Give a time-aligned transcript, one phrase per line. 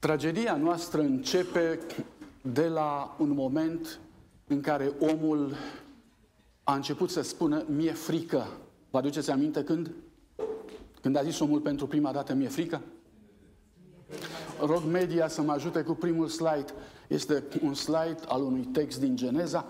[0.00, 1.78] Tragedia noastră începe
[2.42, 3.98] de la un moment
[4.46, 5.54] în care omul
[6.64, 8.46] a început să spună mie frică.
[8.90, 9.90] Vă aduceți aminte când?
[11.00, 12.80] Când a zis omul pentru prima dată mie frică?
[14.60, 16.72] Rog media să mă ajute cu primul slide.
[17.08, 19.66] Este un slide al unui text din Geneza.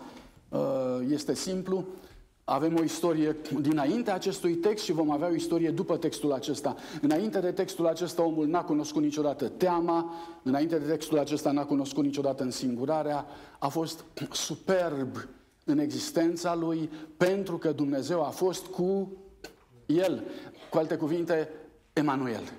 [0.49, 1.85] Uh, este simplu.
[2.51, 6.77] Avem o istorie dinainte acestui text și vom avea o istorie după textul acesta.
[7.01, 12.05] Înainte de textul acesta, omul n-a cunoscut niciodată teama, înainte de textul acesta n-a cunoscut
[12.05, 13.27] niciodată însingurarea,
[13.59, 15.29] a fost superb
[15.65, 19.13] în existența lui pentru că Dumnezeu a fost cu
[19.87, 20.25] el.
[20.71, 21.49] Cu alte cuvinte,
[21.93, 22.53] Emanuel.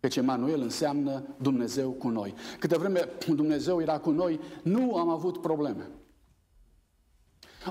[0.00, 2.34] Deci Emanuel înseamnă Dumnezeu cu noi.
[2.58, 5.90] Câte vreme Dumnezeu era cu noi, nu am avut probleme.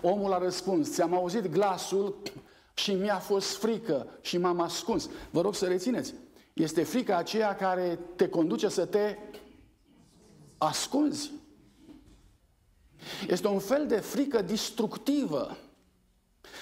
[0.01, 2.21] Omul a răspuns, ți-am auzit glasul
[2.73, 5.09] și mi-a fost frică și m-am ascuns.
[5.29, 6.13] Vă rog să rețineți,
[6.53, 9.17] este frica aceea care te conduce să te
[10.57, 11.31] ascunzi.
[13.27, 15.57] Este un fel de frică destructivă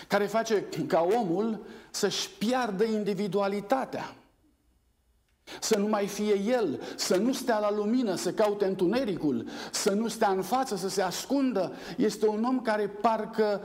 [0.07, 4.15] care face ca omul să-și piardă individualitatea.
[5.59, 10.07] Să nu mai fie el, să nu stea la lumină, să caute întunericul, să nu
[10.07, 11.71] stea în față, să se ascundă.
[11.97, 13.61] Este un om care parcă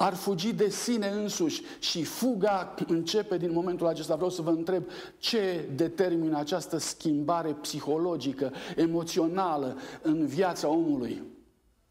[0.00, 4.14] ar fugi de sine însuși și fuga începe din momentul acesta.
[4.14, 4.84] Vreau să vă întreb
[5.18, 11.22] ce determină această schimbare psihologică, emoțională în viața omului.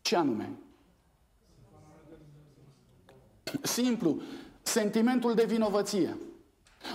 [0.01, 0.51] Ce anume?
[3.61, 4.21] Simplu,
[4.61, 6.17] sentimentul de vinovăție.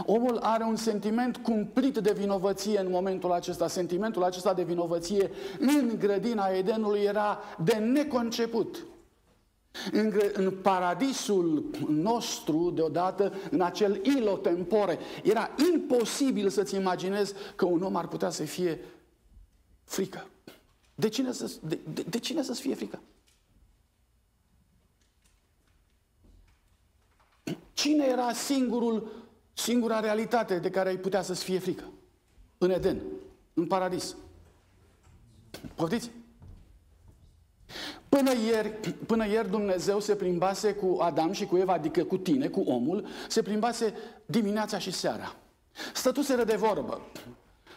[0.04, 3.68] Omul are un sentiment cumplit de vinovăție în momentul acesta.
[3.68, 8.86] Sentimentul acesta de vinovăție în grădina Edenului era de neconceput.
[9.92, 17.82] În, în paradisul nostru, deodată, în acel ilo tempore, era imposibil să-ți imaginezi că un
[17.82, 18.80] om ar putea să fie
[19.84, 20.26] frică.
[20.94, 23.00] De cine, să, de, de, de cine să-ți fie frică?
[27.72, 29.21] Cine era singurul
[29.52, 31.84] Singura realitate de care ai putea să-ți fie frică.
[32.58, 33.00] În Eden,
[33.54, 34.16] în paradis.
[35.74, 36.10] Poftiți?
[38.08, 38.68] Până ieri,
[39.06, 43.06] până ieri Dumnezeu se plimbase cu Adam și cu Eva, adică cu tine, cu omul,
[43.28, 43.94] se plimbase
[44.26, 45.34] dimineața și seara.
[45.94, 47.00] Stătuseră de vorbă.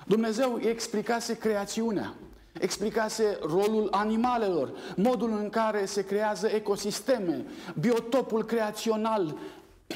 [0.08, 2.14] Dumnezeu explicase creațiunea,
[2.60, 7.46] explicase rolul animalelor, modul în care se creează ecosisteme,
[7.80, 9.38] biotopul creațional,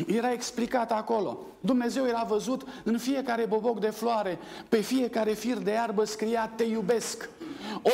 [0.07, 1.39] era explicat acolo.
[1.59, 4.39] Dumnezeu era văzut în fiecare boboc de floare,
[4.69, 7.29] pe fiecare fir de iarbă scria te iubesc.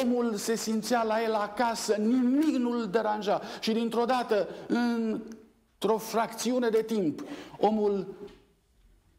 [0.01, 3.41] Omul se simțea la el acasă, nimic nu îl deranja.
[3.59, 7.23] Și dintr-o dată, într-o fracțiune de timp,
[7.59, 8.16] omul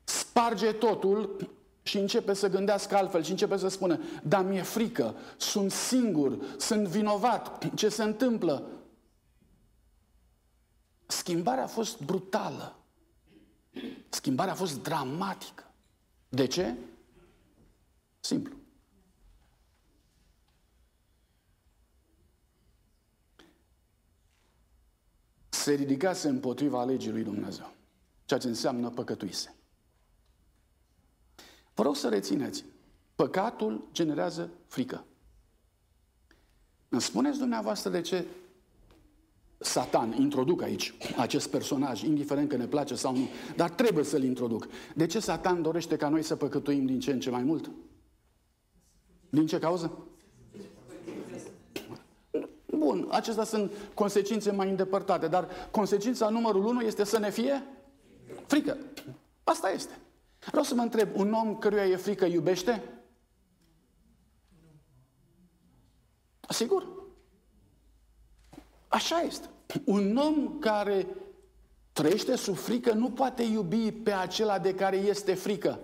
[0.05, 1.49] sparge totul
[1.83, 6.87] și începe să gândească altfel și începe să spună, da, mi-e frică, sunt singur, sunt
[6.87, 8.63] vinovat, ce se întâmplă?
[11.07, 12.77] Schimbarea a fost brutală.
[14.09, 15.71] Schimbarea a fost dramatică.
[16.29, 16.75] De ce?
[18.21, 18.57] Simplu.
[25.49, 27.73] Se ridicase împotriva legii lui Dumnezeu,
[28.25, 29.55] ceea ce înseamnă păcătuise.
[31.75, 32.65] Vă rog să rețineți,
[33.15, 35.05] păcatul generează frică.
[36.89, 38.27] Îmi spuneți dumneavoastră de ce
[39.59, 44.69] Satan, introduc aici acest personaj, indiferent că ne place sau nu, dar trebuie să-l introduc.
[44.95, 47.71] De ce Satan dorește ca noi să păcătuim din ce în ce mai mult?
[49.29, 50.07] Din ce cauză?
[52.67, 57.67] Bun, acestea sunt consecințe mai îndepărtate, dar consecința numărul unu este să ne fie
[58.47, 58.77] frică.
[59.45, 59.99] Asta este.
[60.47, 62.83] Vreau să mă întreb, un om căruia e frică iubește?
[66.49, 67.06] Sigur.
[68.97, 69.49] Așa este.
[69.85, 71.07] Un om care
[71.93, 75.81] trăiește sub frică nu poate iubi pe acela de care este frică.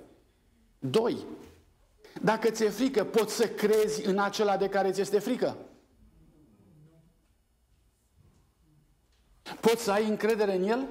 [0.78, 1.26] Doi,
[2.22, 5.56] dacă ți-e frică, poți să crezi în acela de care ți este frică?
[9.60, 10.86] Poți să ai încredere în el?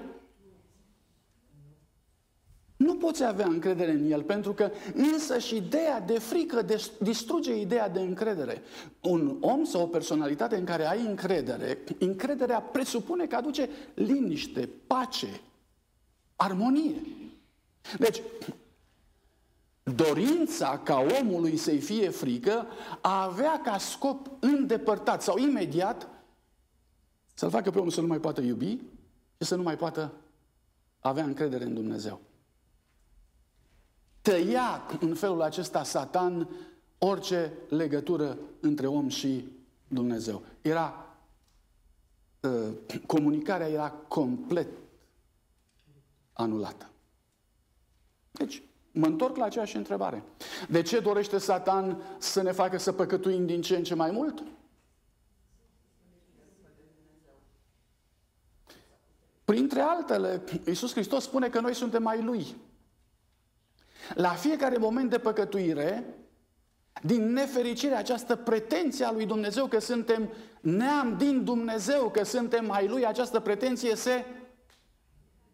[3.01, 6.65] Nu poți avea încredere în el, pentru că însă și ideea de frică
[6.99, 8.61] distruge ideea de încredere.
[9.01, 15.41] Un om sau o personalitate în care ai încredere, încrederea presupune că aduce liniște, pace,
[16.35, 17.01] armonie.
[17.97, 18.21] Deci,
[19.83, 22.67] dorința ca omului să-i fie frică
[23.01, 26.07] a avea ca scop îndepărtat sau imediat
[27.33, 28.77] să-l facă pe omul să nu mai poată iubi
[29.37, 30.13] și să nu mai poată
[30.99, 32.21] avea încredere în Dumnezeu
[34.21, 36.49] tăia în felul acesta Satan
[36.97, 39.51] orice legătură între om și
[39.87, 40.43] Dumnezeu.
[40.61, 41.15] Era
[42.39, 44.67] uh, comunicarea era complet
[46.33, 46.89] anulată.
[48.31, 50.23] Deci, mă întorc la aceeași întrebare.
[50.69, 54.43] De ce dorește Satan să ne facă să păcătuim din ce în ce mai mult?
[59.45, 62.55] Printre altele, Iisus Hristos spune că noi suntem mai Lui.
[64.13, 66.03] La fiecare moment de păcătuire,
[67.03, 70.29] din nefericire, această pretenție a lui Dumnezeu că suntem
[70.61, 74.25] neam din Dumnezeu, că suntem ai Lui, această pretenție se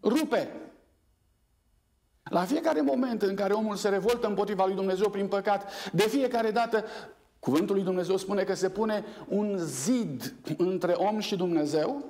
[0.03, 0.51] rupe.
[2.23, 6.51] La fiecare moment în care omul se revoltă împotriva lui Dumnezeu prin păcat, de fiecare
[6.51, 6.85] dată
[7.39, 12.05] Cuvântul lui Dumnezeu spune că se pune un zid între om și Dumnezeu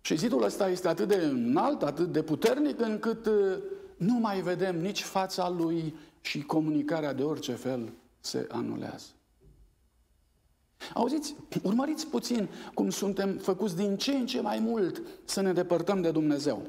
[0.00, 3.58] și zidul ăsta este atât de înalt, atât de puternic, încât uh,
[3.98, 9.06] nu mai vedem nici fața lui și comunicarea de orice fel se anulează.
[10.94, 16.00] Auziți, urmăriți puțin cum suntem făcuți din ce în ce mai mult să ne depărtăm
[16.00, 16.62] de Dumnezeu.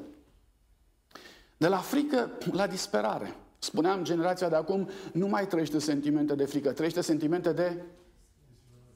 [1.56, 3.36] De la frică la disperare.
[3.58, 7.82] Spuneam, generația de acum nu mai trăiește sentimente de frică, trăiește sentimente de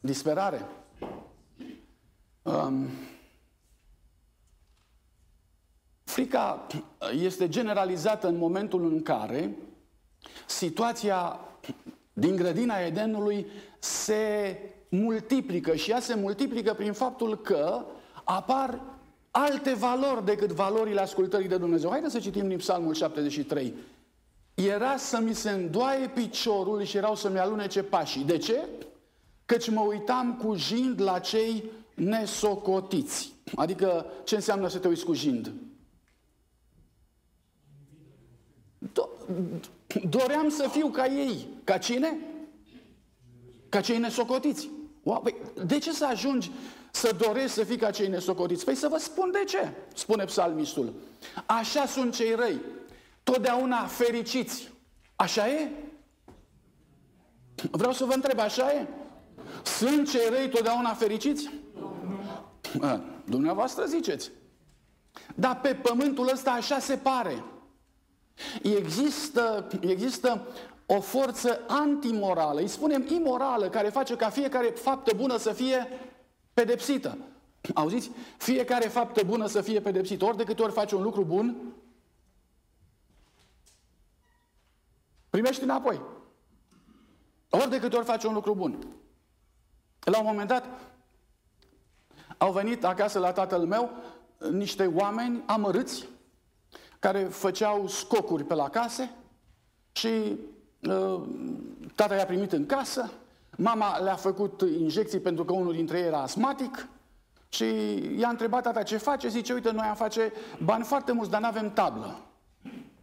[0.01, 0.67] disperare.
[2.43, 2.89] Um,
[6.15, 6.67] frica
[7.23, 9.57] este generalizată în momentul în care
[10.47, 11.41] situația
[12.13, 13.47] din grădina Edenului
[13.79, 14.59] se
[14.89, 17.85] multiplică și ea se multiplică prin faptul că
[18.25, 18.81] apar
[19.31, 21.91] alte valori decât valorile ascultării de Dumnezeu.
[21.91, 23.75] Haideți să citim din Psalmul 73.
[24.55, 28.25] Era să mi se îndoaie piciorul și erau să-mi alunece pașii.
[28.25, 28.69] De ce?
[29.47, 31.65] Căci mă uitam cu jind la cei
[31.95, 33.33] nesocotiți.
[33.55, 35.53] Adică ce înseamnă să te uiți cu jind?
[40.09, 41.49] Doream să fiu ca ei.
[41.65, 42.19] Ca cine?
[43.69, 44.69] Ca cei nesocotiți.
[45.03, 45.35] Wow, păi,
[45.67, 46.51] de ce să ajungi
[46.91, 48.65] să dorești să fii ca cei nesocotiți?
[48.65, 50.93] Păi să vă spun de ce, spune psalmistul.
[51.47, 52.61] Așa sunt cei răi,
[53.23, 54.73] totdeauna fericiți.
[55.17, 55.71] Așa e?
[57.71, 58.87] Vreau să vă întreb, așa e?
[59.63, 61.51] Sunt cei răi totdeauna fericiți?
[62.81, 64.31] A, dumneavoastră ziceți.
[65.35, 67.45] Dar pe pământul ăsta așa se pare.
[68.63, 70.47] Există, există
[70.87, 75.89] o forță antimorală, îi spunem imorală, care face ca fiecare faptă bună să fie
[76.55, 77.19] pedepsită.
[77.75, 78.11] Auziți?
[78.37, 80.25] Fiecare faptă bună să fie pedepsită.
[80.25, 81.75] Ori de câte ori faci un lucru bun,
[85.31, 86.01] primești înapoi.
[87.51, 88.87] Ori de câte ori faci un lucru bun.
[90.01, 90.65] La un moment dat,
[92.39, 93.91] au venit acasă la tatăl meu
[94.51, 96.09] niște oameni amărâți
[97.05, 99.11] care făceau scocuri pe la case
[99.93, 100.39] și
[100.89, 101.23] uh,
[101.95, 103.11] tata i-a primit în casă,
[103.57, 106.89] mama le-a făcut injecții pentru că unul dintre ei era asmatic
[107.49, 107.65] și
[108.19, 110.33] i-a întrebat tata ce face, zice, uite, noi am face
[110.65, 112.21] bani foarte mulți, dar nu avem tablă.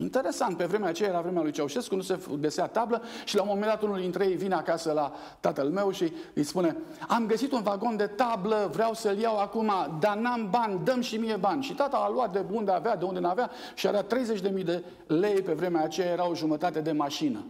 [0.01, 3.48] Interesant, pe vremea aceea era vremea lui Ceaușescu, nu se desea tablă și la un
[3.48, 6.77] moment dat unul dintre ei vine acasă la tatăl meu și îi spune
[7.07, 11.18] am găsit un vagon de tablă, vreau să-l iau acum, dar n-am bani, dăm și
[11.18, 11.63] mie bani.
[11.63, 14.83] Și tata a luat de unde avea, de unde n-avea și a dat 30.000 de
[15.07, 17.45] lei, pe vremea aceea era o jumătate de mașină.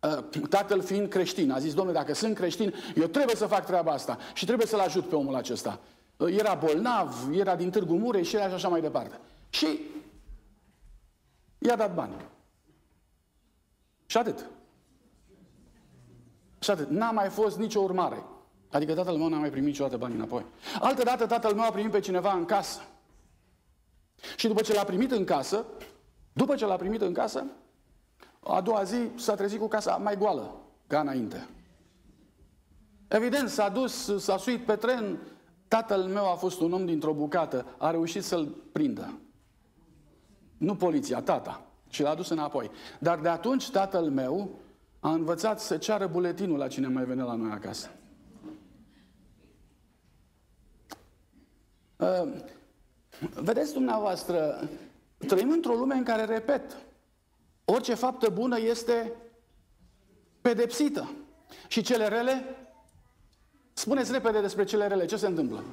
[0.00, 3.92] Uh, tatăl fiind creștin, a zis, domnule, dacă sunt creștin, eu trebuie să fac treaba
[3.92, 5.78] asta și trebuie să-l ajut pe omul acesta.
[6.16, 9.18] Uh, era bolnav, era din Târgu Mureș și era și așa mai departe.
[9.50, 9.66] Și
[11.58, 12.14] I-a dat bani.
[14.06, 14.46] Și atât.
[16.58, 16.88] Și atât.
[16.88, 18.24] N-a mai fost nicio urmare.
[18.70, 20.44] Adică tatăl meu n-a mai primit niciodată bani înapoi.
[20.80, 22.80] Altă dată tatăl meu a primit pe cineva în casă.
[24.36, 25.64] Și după ce l-a primit în casă,
[26.32, 27.44] după ce l-a primit în casă,
[28.40, 31.48] a doua zi s-a trezit cu casa mai goală ca înainte.
[33.08, 35.18] Evident, s-a dus, s-a suit pe tren,
[35.68, 39.18] tatăl meu a fost un om dintr-o bucată, a reușit să-l prindă.
[40.58, 41.62] Nu poliția, tata.
[41.88, 42.70] Și l-a dus înapoi.
[42.98, 44.50] Dar de atunci tatăl meu
[45.00, 47.90] a învățat să ceară buletinul la cine mai venea la noi acasă.
[51.96, 52.32] Uh,
[53.34, 54.68] vedeți dumneavoastră,
[55.26, 56.76] trăim într-o lume în care, repet,
[57.64, 59.12] orice faptă bună este
[60.40, 61.10] pedepsită.
[61.68, 62.44] Și cele rele?
[63.72, 65.04] Spuneți repede despre cele rele.
[65.04, 65.64] Ce se întâmplă?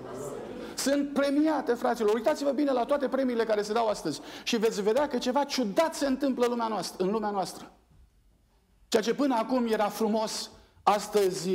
[0.85, 2.13] Sunt premiate, fraților.
[2.13, 5.95] Uitați-vă bine la toate premiile care se dau astăzi și veți vedea că ceva ciudat
[5.95, 7.03] se întâmplă în lumea noastră.
[7.03, 7.71] În lumea noastră.
[8.87, 10.49] Ceea ce până acum era frumos,
[10.83, 11.49] astăzi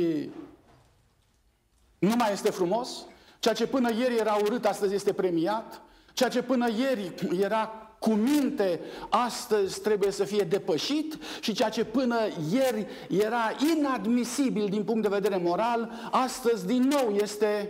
[1.99, 3.05] nu mai este frumos.
[3.39, 5.81] Ceea ce până ieri era urât, astăzi este premiat.
[6.13, 11.85] Ceea ce până ieri era cu minte astăzi trebuie să fie depășit și ceea ce
[11.85, 12.17] până
[12.51, 17.69] ieri era inadmisibil din punct de vedere moral, astăzi din nou este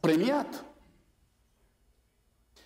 [0.00, 0.64] premiat.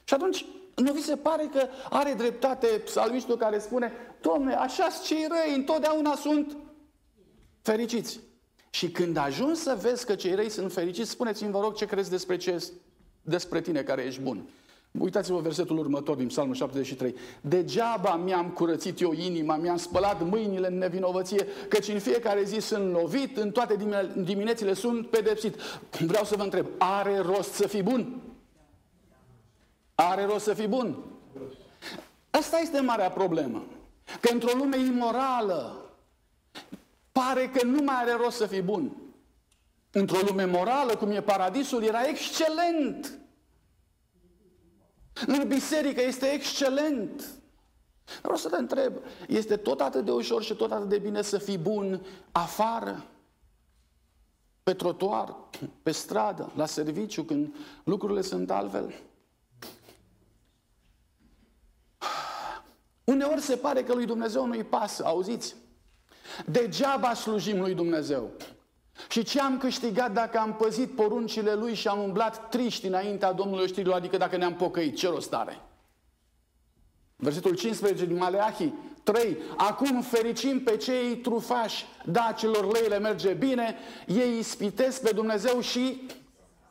[0.04, 5.26] Și atunci, nu vi se pare că are dreptate psalmistul care spune, Domne, așa cei
[5.28, 6.56] răi, întotdeauna sunt
[7.62, 8.20] fericiți.
[8.70, 12.10] Și când ajungi să vezi că cei răi sunt fericiți, spuneți-mi, vă rog, ce crezi
[12.10, 12.70] despre, ce,
[13.22, 14.48] despre tine care ești bun.
[14.98, 17.14] Uitați-vă versetul următor din Psalmul 73.
[17.40, 22.92] Degeaba mi-am curățit eu inima, mi-am spălat mâinile în nevinovăție, căci în fiecare zi sunt
[22.92, 23.76] lovit, în toate
[24.16, 25.56] diminețile sunt pedepsit.
[26.06, 28.20] Vreau să vă întreb, are rost să fii bun?
[29.94, 30.96] Are rost să fii bun?
[32.30, 33.64] Asta este marea problemă.
[34.20, 35.84] Că într-o lume imorală
[37.12, 38.96] pare că nu mai are rost să fii bun.
[39.92, 43.18] Într-o lume morală, cum e paradisul, era excelent.
[45.26, 47.42] În biserică este excelent.
[48.22, 48.92] Vreau să te întreb,
[49.28, 53.04] este tot atât de ușor și tot atât de bine să fii bun afară?
[54.62, 55.36] Pe trotuar,
[55.82, 57.54] pe stradă, la serviciu, când
[57.84, 58.94] lucrurile sunt altfel?
[63.04, 65.56] Uneori se pare că lui Dumnezeu nu-i pasă, auziți?
[66.46, 68.30] Degeaba slujim lui Dumnezeu.
[69.08, 73.68] Și ce am câștigat dacă am păzit poruncile lui și am umblat triști înaintea Domnului
[73.68, 75.60] știrilor, adică dacă ne-am pocăit, ce rost are?
[77.16, 78.72] Versetul 15 din Maleahi
[79.02, 79.36] 3.
[79.56, 86.06] Acum fericim pe cei trufași, da, celor leile merge bine, ei ispitesc pe Dumnezeu și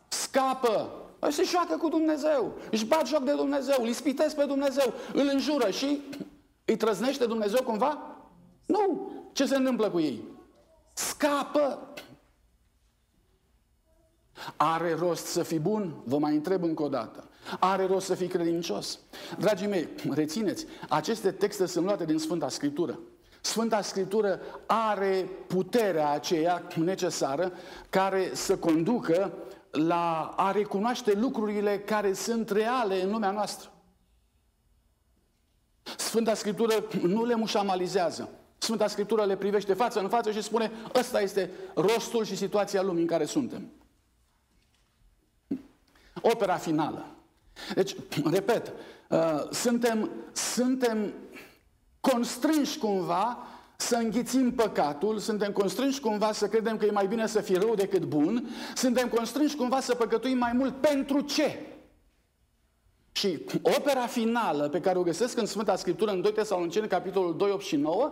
[0.08, 0.92] scapă.
[1.20, 5.30] Păi se șoacă cu Dumnezeu, își bat joc de Dumnezeu, îl ispitesc pe Dumnezeu, îl
[5.34, 6.02] înjură și
[6.66, 8.18] îi trăznește Dumnezeu cumva?
[8.66, 9.12] Nu.
[9.34, 10.24] Ce se întâmplă cu ei?
[10.94, 11.93] Scapă.
[14.56, 15.94] Are rost să fii bun?
[16.04, 17.28] Vă mai întreb încă o dată.
[17.60, 19.00] Are rost să fii credincios?
[19.38, 23.00] Dragii mei, rețineți, aceste texte sunt luate din Sfânta Scriptură.
[23.42, 27.52] Sfânta Scriptură are puterea aceea necesară
[27.90, 29.34] care să conducă
[29.72, 33.72] la a recunoaște lucrurile care sunt reale în lumea noastră.
[35.98, 38.30] Sfânta Scriptură nu le mușamalizează.
[38.58, 43.02] Sfânta Scriptură le privește față în față și spune ăsta este rostul și situația lumii
[43.02, 43.72] în care suntem.
[46.24, 47.06] Opera finală.
[47.76, 47.96] Deci,
[48.32, 48.72] repet,
[49.10, 51.14] uh, suntem, suntem
[52.00, 53.38] constrânși cumva
[53.76, 57.76] să înghițim păcatul, suntem constrânși cumva să credem că e mai bine să fie rău
[57.76, 60.76] decât bun, suntem constrânși cumva să păcătuim mai mult.
[60.76, 61.60] Pentru ce?
[63.12, 67.52] Și opera finală pe care o găsesc în Sfânta Scriptură, în 2 Tesaloniceni, capitolul 2,
[67.52, 68.12] 8 și 9,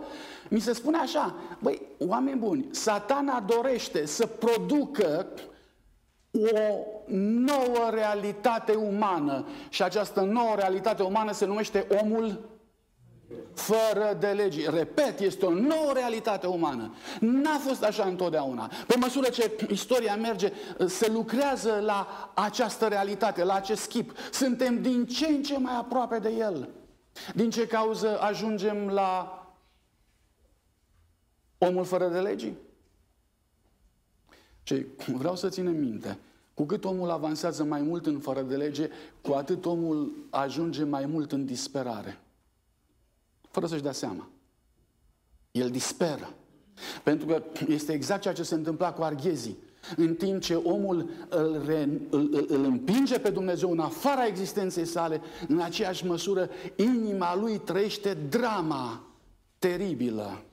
[0.49, 5.27] mi se spune așa, băi, oameni buni, satana dorește să producă
[6.31, 6.77] o
[7.45, 12.49] nouă realitate umană și această nouă realitate umană se numește omul
[13.53, 14.69] fără de legi.
[14.69, 16.95] Repet, este o nouă realitate umană.
[17.19, 18.71] N-a fost așa întotdeauna.
[18.87, 20.51] Pe măsură ce istoria merge,
[20.85, 24.11] se lucrează la această realitate, la acest schip.
[24.31, 26.69] Suntem din ce în ce mai aproape de el.
[27.35, 29.35] Din ce cauză ajungem la
[31.57, 32.57] omul fără de legii?
[34.63, 36.17] Și vreau să ținem minte,
[36.53, 38.89] cu cât omul avansează mai mult în fără de lege,
[39.21, 42.19] cu atât omul ajunge mai mult în disperare
[43.51, 44.29] fără să-și dea seama.
[45.51, 46.33] El disperă.
[47.03, 49.57] Pentru că este exact ceea ce se întâmpla cu arghezii.
[49.95, 55.21] În timp ce omul îl, re, îl, îl împinge pe Dumnezeu în afara existenței sale,
[55.47, 59.03] în aceeași măsură, inima lui trăiește drama
[59.59, 60.43] teribilă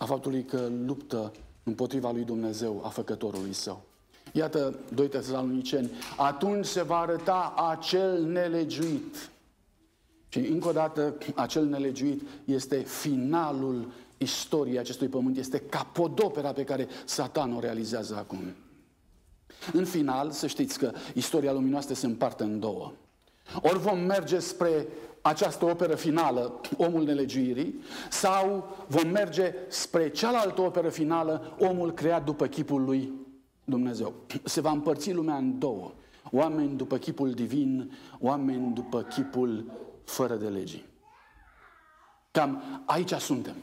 [0.00, 3.82] a faptului că luptă împotriva lui Dumnezeu, a făcătorului său.
[4.32, 9.30] Iată 2 Tesaloniceni, atunci se va arăta acel nelegiuit
[10.28, 16.88] și încă o dată, acel nelegiuit este finalul istoriei acestui pământ, este capodopera pe care
[17.04, 18.42] Satan o realizează acum.
[19.72, 22.92] În final, să știți că istoria lumii noastre se împarte în două.
[23.62, 24.86] Ori vom merge spre
[25.22, 32.46] această operă finală, Omul nelegiuirii, sau vom merge spre cealaltă operă finală, Omul creat după
[32.46, 33.12] chipul lui
[33.64, 34.14] Dumnezeu.
[34.44, 35.92] Se va împărți lumea în două.
[36.30, 39.70] Oameni după chipul divin, oameni după chipul
[40.04, 40.86] fără de legii.
[42.30, 43.54] Cam aici suntem.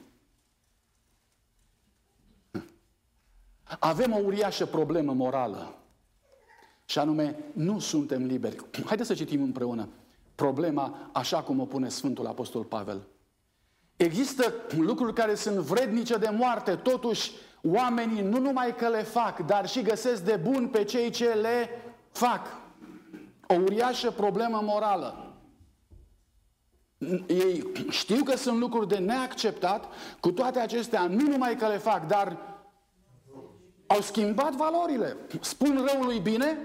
[3.80, 5.76] Avem o uriașă problemă morală.
[6.86, 8.66] Și anume, nu suntem liberi.
[8.86, 9.90] Haideți să citim împreună
[10.38, 13.01] problema așa cum o pune Sfântul Apostol Pavel.
[13.96, 17.32] Există lucruri care sunt vrednice de moarte, totuși
[17.63, 21.70] oamenii nu numai că le fac, dar și găsesc de bun pe cei ce le
[22.12, 22.48] fac.
[23.48, 25.36] o uriașă problemă morală.
[27.27, 29.86] Ei știu că sunt lucruri de neacceptat,
[30.20, 32.38] cu toate acestea nu numai că le fac, dar
[33.88, 35.17] au schimbat valorile.
[35.41, 36.58] Spun răului bine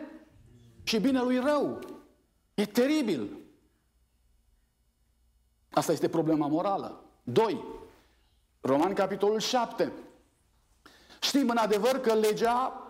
[0.82, 1.78] și binelui rău.
[2.54, 3.41] E teribil.
[5.72, 7.04] Asta este problema morală.
[7.22, 7.64] 2.
[8.60, 9.92] Roman capitolul 7.
[11.20, 12.88] Știm în adevăr că legea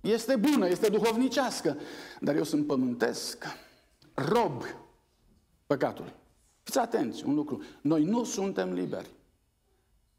[0.00, 1.76] este bună, este duhovnicească,
[2.20, 3.44] dar eu sunt pământesc,
[4.14, 4.62] rob
[5.66, 6.12] păcatului.
[6.62, 7.62] Fiți atenți, un lucru.
[7.80, 9.10] Noi nu suntem liberi.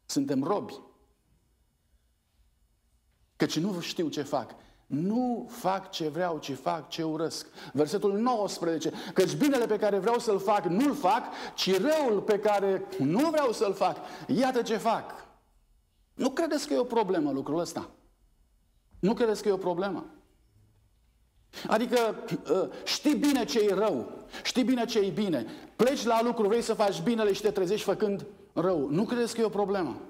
[0.04, 0.80] Suntem robi.
[3.36, 4.54] Căci nu știu ce fac.
[4.86, 7.46] Nu fac ce vreau, ci fac ce urăsc.
[7.72, 8.92] Versetul 19.
[9.14, 11.22] Căci binele pe care vreau să-l fac, nu-l fac,
[11.54, 13.96] ci răul pe care nu vreau să-l fac.
[14.26, 15.26] Iată ce fac.
[16.14, 17.90] Nu credeți că e o problemă lucrul ăsta?
[18.98, 20.04] Nu credeți că e o problemă?
[21.66, 24.12] Adică ă, știi bine ce e rău,
[24.42, 27.84] știi bine ce e bine, pleci la lucru, vrei să faci binele și te trezești
[27.84, 28.88] făcând rău.
[28.90, 30.00] Nu credeți că e o problemă?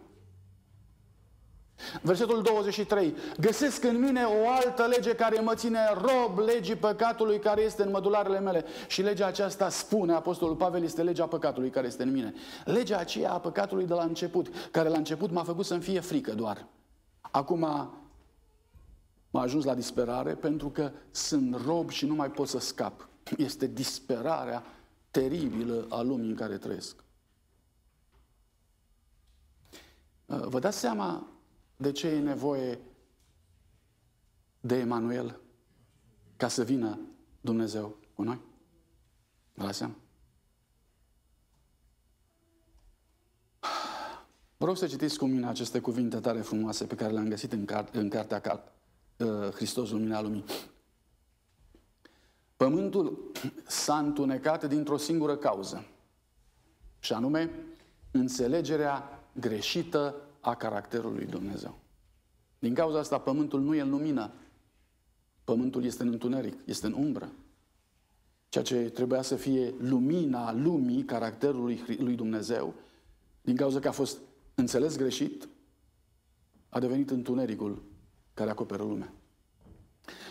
[2.02, 3.14] Versetul 23.
[3.40, 7.90] Găsesc în mine o altă lege care mă ține rob legii păcatului care este în
[7.90, 8.64] mădularele mele.
[8.88, 12.35] Și legea aceasta spune, Apostolul Pavel, este legea păcatului care este în mine.
[12.64, 16.33] Legea aceea a păcatului de la început, care la început m-a făcut să-mi fie frică
[16.33, 16.66] doar.
[17.21, 17.59] Acum
[19.30, 23.09] m-a ajuns la disperare pentru că sunt rob și nu mai pot să scap.
[23.37, 24.62] Este disperarea
[25.11, 27.04] teribilă a lumii în care trăiesc.
[30.26, 31.26] Vă dați seama
[31.76, 32.78] de ce e nevoie
[34.61, 35.40] de Emanuel
[36.37, 36.99] ca să vină
[37.40, 38.40] Dumnezeu cu noi?
[39.54, 39.95] Vă dați seama?
[44.56, 47.66] Vă rog să citiți cu mine aceste cuvinte tare frumoase pe care le-am găsit în,
[47.66, 48.73] car- în cartea car-
[49.16, 50.45] uh, Hristos Lumina Lumii.
[52.56, 53.33] Pământul
[53.66, 55.87] s-a întunecat dintr-o singură cauză,
[56.99, 57.50] și anume
[58.11, 60.14] înțelegerea greșită
[60.46, 61.78] a caracterului Dumnezeu.
[62.58, 64.30] Din cauza asta, pământul nu e în lumină.
[65.44, 67.32] Pământul este în întuneric, este în umbră.
[68.49, 72.75] Ceea ce trebuia să fie lumina lumii, caracterului lui Dumnezeu,
[73.40, 74.18] din cauza că a fost
[74.54, 75.49] înțeles greșit,
[76.68, 77.82] a devenit întunericul
[78.34, 79.12] care acoperă lumea.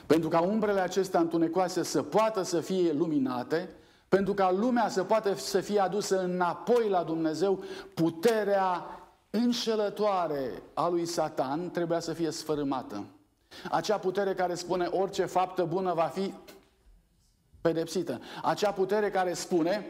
[0.05, 3.69] Pentru ca umbrele acestea întunecoase să poată să fie luminate,
[4.09, 7.63] pentru ca lumea să poată să fie adusă înapoi la Dumnezeu,
[7.93, 8.99] puterea
[9.35, 13.05] înșelătoare a lui Satan trebuia să fie sfărâmată.
[13.71, 16.33] Acea putere care spune orice faptă bună va fi
[17.61, 18.21] pedepsită.
[18.43, 19.85] Acea putere care spune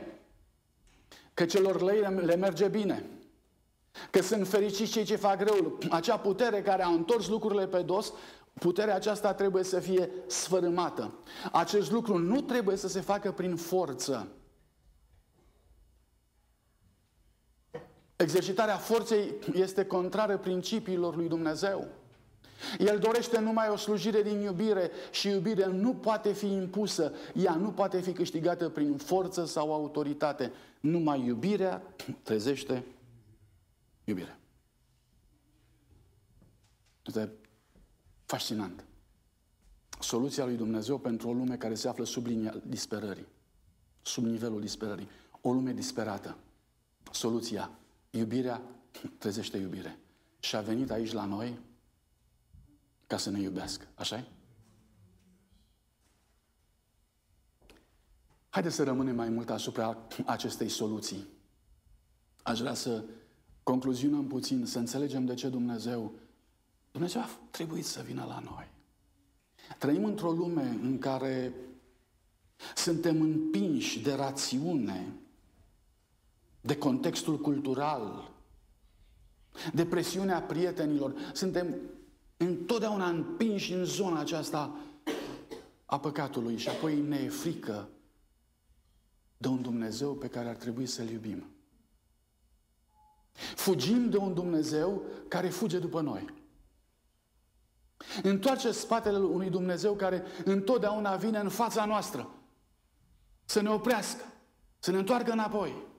[1.33, 3.05] că celor lei le merge bine.
[4.11, 5.77] Că sunt fericiți cei ce fac răul.
[5.89, 8.13] Acea putere care a întors lucrurile pe dos,
[8.53, 11.13] puterea aceasta trebuie să fie sfărâmată.
[11.51, 14.27] Acest lucru nu trebuie să se facă prin forță.
[18.15, 21.87] Exercitarea forței este contrară principiilor lui Dumnezeu.
[22.79, 27.71] El dorește numai o slujire din iubire și iubire nu poate fi impusă, ea nu
[27.71, 30.51] poate fi câștigată prin forță sau autoritate.
[30.79, 31.81] Numai iubirea
[32.23, 32.83] trezește
[34.03, 34.39] iubire.
[37.05, 37.31] Este
[38.25, 38.83] fascinant.
[39.99, 43.27] Soluția lui Dumnezeu pentru o lume care se află sub linia disperării,
[44.01, 45.09] sub nivelul disperării,
[45.41, 46.37] o lume disperată.
[47.11, 47.71] Soluția
[48.17, 48.61] Iubirea
[49.17, 49.99] trezește iubire.
[50.39, 51.59] Și a venit aici la noi
[53.07, 53.87] ca să ne iubească.
[53.95, 54.27] așa
[58.49, 61.27] Haideți să rămânem mai mult asupra acestei soluții.
[62.43, 63.03] Aș vrea să
[63.63, 66.13] concluzionăm puțin, să înțelegem de ce Dumnezeu,
[66.91, 68.71] Dumnezeu a trebuit să vină la noi.
[69.77, 71.53] Trăim într-o lume în care
[72.75, 75.13] suntem împinși de rațiune,
[76.65, 78.31] de contextul cultural,
[79.73, 81.13] de presiunea prietenilor.
[81.33, 81.75] Suntem
[82.37, 84.75] întotdeauna împinși în zona aceasta
[85.85, 87.89] a păcatului și apoi ne e frică
[89.37, 91.49] de un Dumnezeu pe care ar trebui să-L iubim.
[93.55, 96.33] Fugim de un Dumnezeu care fuge după noi.
[98.23, 102.29] Întoarce spatele unui Dumnezeu care întotdeauna vine în fața noastră
[103.45, 104.23] să ne oprească,
[104.79, 105.93] să ne întoarcă înapoi.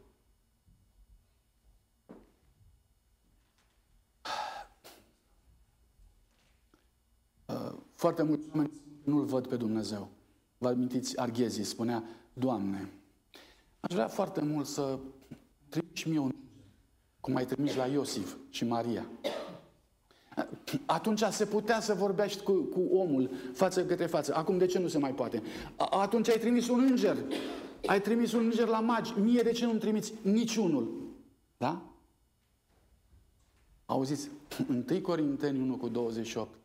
[7.97, 8.73] Foarte mulți oameni
[9.05, 10.09] nu-L văd pe Dumnezeu.
[10.59, 12.91] Vă amintiți, Arghezii spunea, Doamne,
[13.81, 14.99] aș vrea foarte mult să
[15.69, 16.35] trimiși mie un
[17.21, 19.07] cum ai trimis la Iosif și Maria.
[20.87, 24.35] Atunci se putea să vorbești cu, cu omul față către față.
[24.35, 25.43] Acum de ce nu se mai poate?
[25.77, 27.17] Atunci ai trimis un înger.
[27.87, 29.13] Ai trimis un înger la magi.
[29.21, 31.11] Mie de ce nu-mi trimiți niciunul?
[31.57, 31.83] Da?
[33.87, 34.31] Auziți?
[34.69, 36.59] 1 Corinteni 1 cu 28.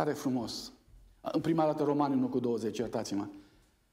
[0.00, 0.72] Tare frumos.
[1.20, 3.26] În prima dată Romani 1 cu 20, iertați-mă.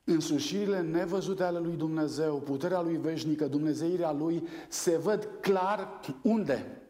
[0.04, 6.82] Însușirile nevăzute ale lui Dumnezeu, puterea lui veșnică, dumnezeirea lui, se văd clar unde?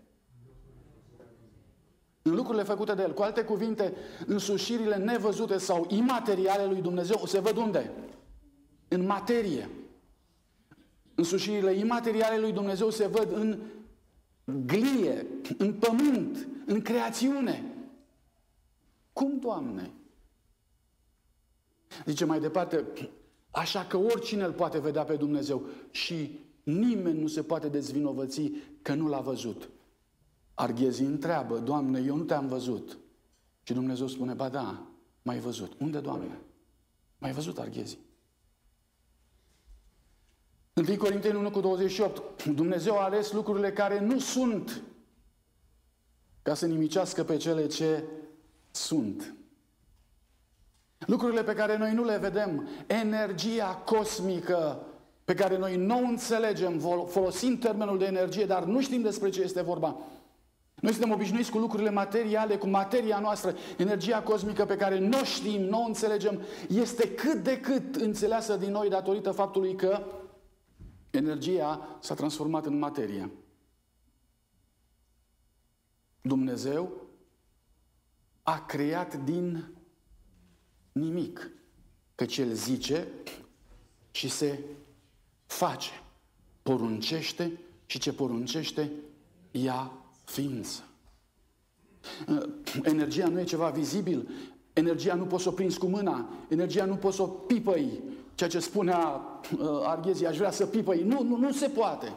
[2.22, 3.14] În lucrurile făcute de El.
[3.14, 3.94] Cu alte cuvinte,
[4.26, 7.92] însușirile nevăzute sau imateriale lui Dumnezeu se văd unde?
[8.88, 9.70] În materie.
[11.16, 13.60] Însușirile imateriale lui Dumnezeu se văd în
[14.66, 15.28] glie,
[15.58, 17.77] în pământ, în creațiune.
[19.18, 19.92] Cum, Doamne?
[22.06, 22.86] Zice mai departe,
[23.52, 28.52] așa că oricine îl poate vedea pe Dumnezeu și nimeni nu se poate dezvinovăți
[28.82, 29.70] că nu l-a văzut.
[30.54, 32.98] Arghezii întreabă, Doamne, eu nu te-am văzut.
[33.64, 34.88] Și Dumnezeu spune, ba da,
[35.22, 35.80] mai văzut.
[35.80, 36.40] Unde, Doamne?
[37.18, 38.00] Mai văzut Arghezii.
[40.74, 42.46] 1 Corinteni 1 cu 28.
[42.46, 44.84] Dumnezeu a ales lucrurile care nu sunt
[46.42, 48.04] ca să nimicească pe cele ce
[48.86, 49.36] sunt.
[50.98, 54.86] Lucrurile pe care noi nu le vedem, energia cosmică
[55.26, 59.62] pe care noi nu înțelegem, folosim termenul de energie, dar nu știm despre ce este
[59.62, 59.98] vorba.
[60.76, 65.62] Noi suntem obișnuiți cu lucrurile materiale, cu materia noastră, energia cosmică pe care nu știm,
[65.62, 70.04] nu înțelegem, este cât de cât înțeleasă din noi datorită faptului că
[71.10, 73.32] energia s-a transformat în materie.
[76.22, 77.07] Dumnezeu
[78.50, 79.74] a creat din
[80.92, 81.52] nimic.
[82.16, 83.08] Căci El zice
[84.12, 84.60] și se
[85.46, 85.90] face.
[86.62, 88.92] Poruncește și ce poruncește
[89.52, 89.92] ia
[90.24, 90.84] ființă.
[92.84, 94.30] Energia nu e ceva vizibil,
[94.74, 98.04] energia nu poți să o prinzi cu mâna, energia nu poți să o pipăi,
[98.36, 99.22] ceea ce spunea
[99.58, 101.04] uh, Arghezia, aș vrea să pipăi.
[101.04, 102.16] Nu, nu, nu se poate.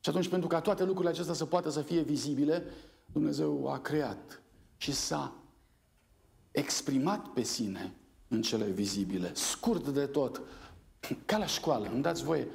[0.00, 2.64] Și atunci, pentru ca toate lucrurile acestea să poată să fie vizibile,
[3.12, 4.40] Dumnezeu a creat
[4.76, 5.32] și s-a
[6.50, 7.92] exprimat pe sine
[8.28, 10.40] în cele vizibile, scurt de tot,
[11.26, 12.48] ca la școală, îmi dați voie,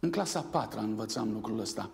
[0.00, 1.90] în clasa 4 învățam lucrul ăsta.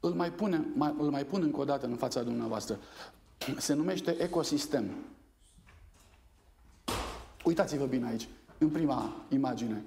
[0.00, 2.78] Îl mai, pune, mai, îl mai pun încă o dată în fața dumneavoastră.
[3.56, 4.90] Se numește ecosistem.
[7.44, 9.84] Uitați-vă bine aici, în prima imagine.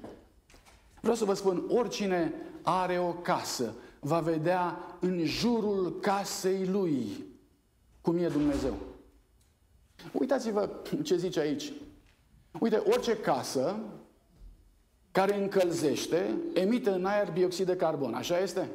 [1.01, 7.25] Vreau să vă spun, oricine are o casă, va vedea în jurul casei lui
[8.01, 8.77] cum e Dumnezeu.
[10.11, 10.69] Uitați-vă
[11.03, 11.73] ce zice aici.
[12.59, 13.79] Uite, orice casă
[15.11, 18.13] care încălzește emite în aer bioxid de carbon.
[18.13, 18.69] Așa este?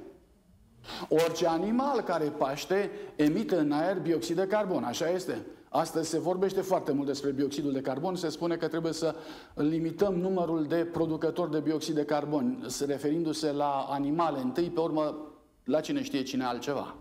[1.08, 4.84] Orice animal care paște emite în aer bioxid de carbon.
[4.84, 5.46] Așa este?
[5.68, 8.16] Astăzi se vorbește foarte mult despre bioxidul de carbon.
[8.16, 9.14] Se spune că trebuie să
[9.54, 15.16] limităm numărul de producători de bioxid de carbon, referindu-se la animale întâi, pe urmă
[15.64, 16.96] la cine știe cine altceva.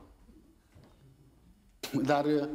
[2.03, 2.47] Dar Uh,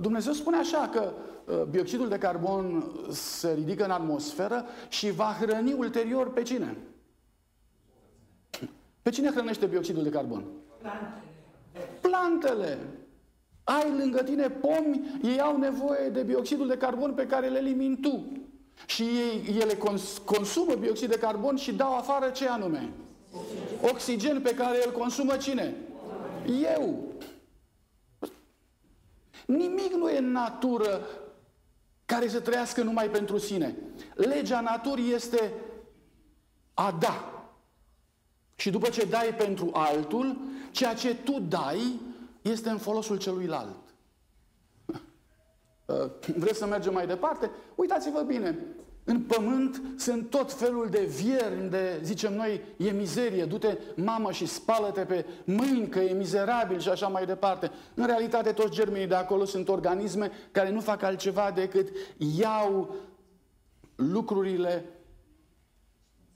[0.00, 1.12] Dumnezeu spune așa că
[1.44, 6.76] uh, bioxidul de carbon se ridică în atmosferă și va hrăni ulterior pe cine?
[9.02, 10.44] Pe cine hrănește bioxidul de carbon?
[10.80, 11.88] Plantele.
[12.00, 12.78] Plantele.
[13.64, 17.96] Ai lângă tine pomi, ei au nevoie de bioxidul de carbon pe care le elimini
[17.96, 18.26] tu.
[18.86, 22.92] Și ei, ele cons- consumă bioxid de carbon și dau afară ce anume?
[23.90, 25.74] Oxigen pe care îl consumă cine?
[26.76, 26.98] Eu.
[29.46, 31.06] Nimic nu e în natură
[32.06, 33.76] care să trăiască numai pentru sine.
[34.14, 35.52] Legea naturii este
[36.74, 37.44] a da.
[38.56, 40.36] Și după ce dai pentru altul,
[40.70, 42.00] ceea ce tu dai
[42.42, 43.76] este în folosul celuilalt.
[46.42, 47.50] Vreți să mergem mai departe?
[47.74, 48.58] Uitați-vă bine.
[49.04, 54.46] În pământ sunt tot felul de viermi, de, zicem noi, e mizerie, du-te mamă și
[54.46, 57.70] spală-te pe mâini că e mizerabil și așa mai departe.
[57.94, 61.88] În realitate toți germenii de acolo sunt organisme care nu fac altceva decât
[62.38, 62.94] iau
[63.94, 64.84] lucrurile,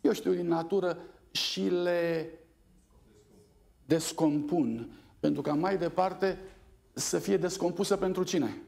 [0.01, 0.99] eu știu, din natură
[1.31, 2.31] și le
[3.85, 4.93] descompun.
[5.21, 6.39] Pentru ca mai departe
[6.93, 8.63] să fie descompusă pentru cine?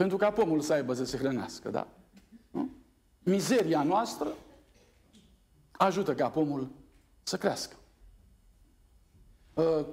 [0.00, 1.86] Pentru ca pomul să aibă să se hrănească, da?
[2.50, 2.70] Nu?
[3.18, 4.32] Mizeria noastră
[5.72, 6.68] ajută ca pomul
[7.22, 7.76] să crească.
[9.54, 9.86] Uh,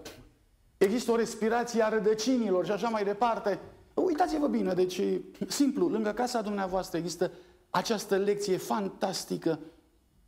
[0.78, 3.60] există o respirație a rădăcinilor și așa mai departe.
[3.94, 5.02] Uitați-vă bine, deci
[5.48, 7.32] simplu, lângă casa dumneavoastră există
[7.70, 9.60] această lecție fantastică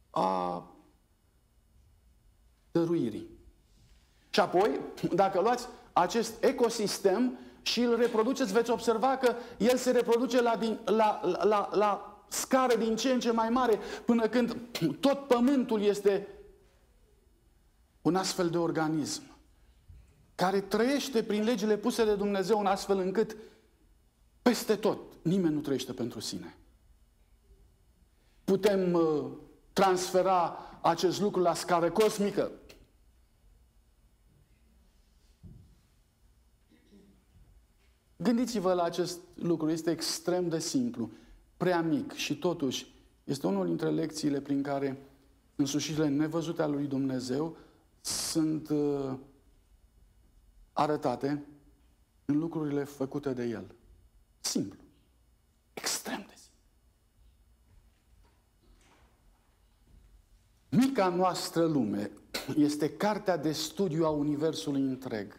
[0.10, 0.64] a
[2.72, 3.30] dăruirii.
[4.30, 4.80] Și apoi,
[5.14, 7.38] dacă luați acest ecosistem
[7.70, 12.76] și îl reproduceți, veți observa că el se reproduce la, din, la, la, la scară
[12.76, 14.58] din ce în ce mai mare, până când
[15.06, 16.28] tot pământul este
[18.02, 19.24] un astfel de organism
[20.36, 23.38] care trăiește prin legile puse de Dumnezeu în astfel încât
[24.42, 26.58] peste tot nimeni nu trăiește pentru sine.
[28.44, 29.26] Putem uh,
[29.74, 32.52] transfera acest lucru la scară cosmică.
[38.24, 41.10] Gândiți-vă la acest lucru, este extrem de simplu,
[41.58, 44.98] prea mic și totuși este unul dintre lecțiile prin care
[45.56, 47.58] însușirile nevăzute ale lui Dumnezeu
[48.02, 49.14] sunt uh,
[50.74, 51.46] arătate
[52.26, 53.76] în lucrurile făcute de El.
[54.40, 54.80] Simplu.
[55.74, 56.60] Extrem de simplu.
[60.70, 62.12] Mica noastră lume
[62.56, 65.39] este cartea de studiu a Universului întreg.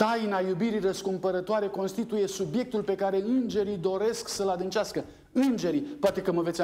[0.00, 5.04] Taina iubirii răscumpărătoare constituie subiectul pe care îngerii doresc să-l adâncească.
[5.32, 6.62] Îngerii, poate că mă veți,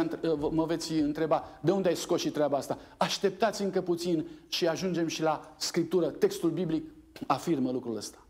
[0.50, 2.78] mă veți întreba, de unde ai scos și treaba asta?
[2.96, 6.06] Așteptați încă puțin și ajungem și la Scriptură.
[6.06, 6.90] Textul biblic
[7.26, 8.26] afirmă lucrul ăsta.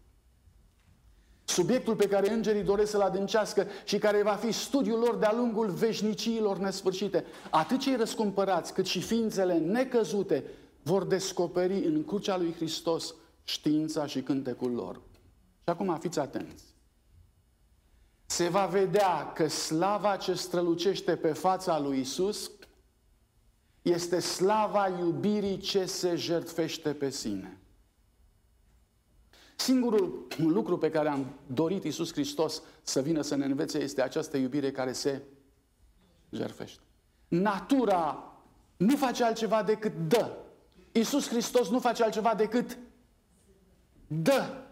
[1.45, 5.71] Subiectul pe care îngerii doresc să-l adâncească și care va fi studiul lor de-a lungul
[5.71, 7.25] veșniciilor nesfârșite.
[7.51, 10.45] Atât cei răscumpărați, cât și ființele necăzute
[10.83, 13.15] vor descoperi în crucea lui Hristos
[13.49, 15.01] știința și cântecul lor.
[15.63, 16.65] Și acum fiți atenți.
[18.27, 22.51] Se va vedea că slava ce strălucește pe fața lui Isus
[23.83, 27.59] este slava iubirii ce se jertfește pe sine.
[29.57, 34.37] Singurul lucru pe care am dorit Isus Hristos să vină să ne învețe este această
[34.37, 35.23] iubire care se
[36.31, 36.81] jertfește.
[37.29, 38.33] Natura
[38.77, 40.37] nu face altceva decât dă.
[40.93, 42.79] Isus Hristos nu face altceva decât
[44.07, 44.67] dă.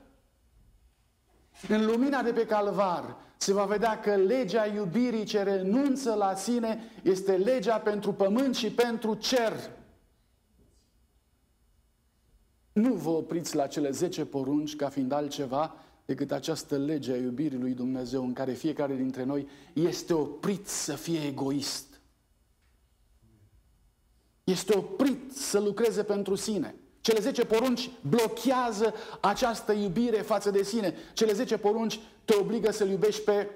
[1.69, 6.81] În lumina de pe calvar se va vedea că legea iubirii ce renunță la sine
[7.03, 9.53] este legea pentru pământ și pentru cer.
[12.73, 17.59] Nu vă opriți la cele 10 porunci ca fiind altceva decât această lege a iubirii
[17.59, 22.01] lui Dumnezeu în care fiecare dintre noi este oprit să fie egoist.
[24.45, 26.75] Este oprit să lucreze pentru sine.
[27.05, 30.95] Cele 10 porunci blochează această iubire față de sine.
[31.13, 33.51] Cele 10 porunci te obligă să-L iubești pe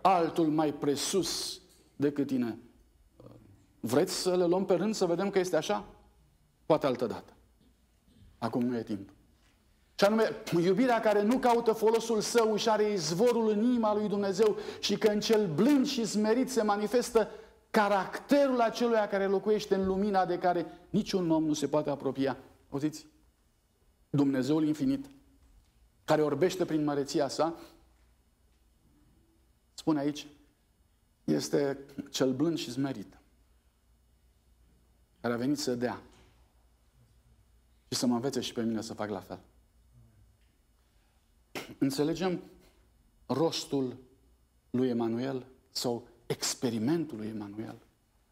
[0.00, 1.60] altul mai presus
[1.96, 2.58] decât tine.
[3.80, 5.84] Vreți să le luăm pe rând să vedem că este așa?
[6.66, 7.32] Poate altă dată.
[8.38, 9.08] Acum nu e timp.
[9.94, 10.30] Și anume,
[10.62, 15.08] iubirea care nu caută folosul său și are izvorul în inima lui Dumnezeu și că
[15.08, 17.30] în cel blând și smerit se manifestă
[17.74, 22.38] caracterul acelui care locuiește în lumina de care niciun om nu se poate apropia.
[22.70, 23.06] Auziți?
[24.10, 25.10] Dumnezeul infinit,
[26.04, 27.58] care orbește prin măreția sa,
[29.74, 30.26] spune aici,
[31.24, 31.78] este
[32.10, 33.18] cel blând și smerit,
[35.20, 36.02] care a venit să dea
[37.88, 39.40] și să mă învețe și pe mine să fac la fel.
[41.78, 42.42] Înțelegem
[43.26, 43.96] rostul
[44.70, 47.78] lui Emanuel sau experimentul lui Emanuel.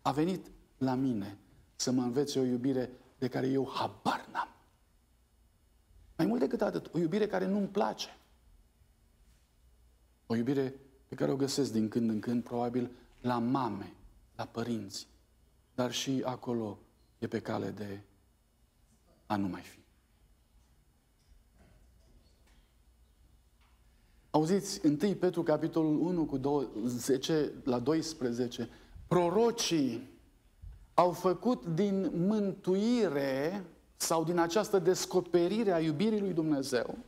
[0.03, 1.39] A venit la mine
[1.77, 4.49] să mă învețe o iubire de care eu habar n-am.
[6.17, 8.17] Mai mult decât atât, o iubire care nu-mi place.
[10.27, 10.75] O iubire
[11.09, 13.95] pe care o găsesc din când în când, probabil, la mame,
[14.37, 15.09] la părinți,
[15.75, 16.79] dar și acolo
[17.19, 18.01] e pe cale de
[19.27, 19.82] a nu mai fi.
[24.35, 26.41] Auziți, 1 Petru, capitolul 1, cu
[26.87, 28.69] 10 la 12,
[29.09, 30.11] prorocii
[30.95, 33.65] au făcut din mântuire
[33.97, 36.99] sau din această descoperire a iubirii lui Dumnezeu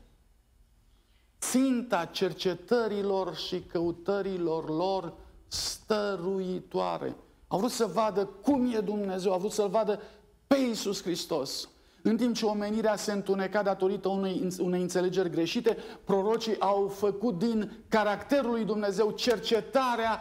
[1.50, 5.12] ținta cercetărilor și căutărilor lor
[5.48, 7.16] stăruitoare.
[7.48, 10.00] Au vrut să vadă cum e Dumnezeu, au vrut să-L vadă
[10.46, 11.68] pe Iisus Hristos.
[12.06, 17.84] În timp ce omenirea se întuneca datorită unei, unei înțelegeri greșite, prorocii au făcut din
[17.88, 20.20] caracterul lui Dumnezeu cercetarea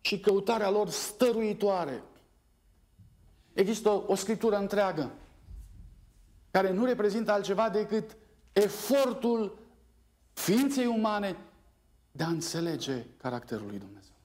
[0.00, 2.02] și căutarea lor stăruitoare.
[3.52, 5.10] Există o, o scriptură întreagă
[6.50, 8.16] care nu reprezintă altceva decât
[8.52, 9.58] efortul
[10.32, 11.36] ființei umane
[12.12, 14.16] de a înțelege caracterul lui Dumnezeu.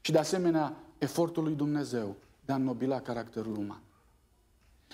[0.00, 3.82] Și de asemenea, efortul lui Dumnezeu de a nobila caracterul uman.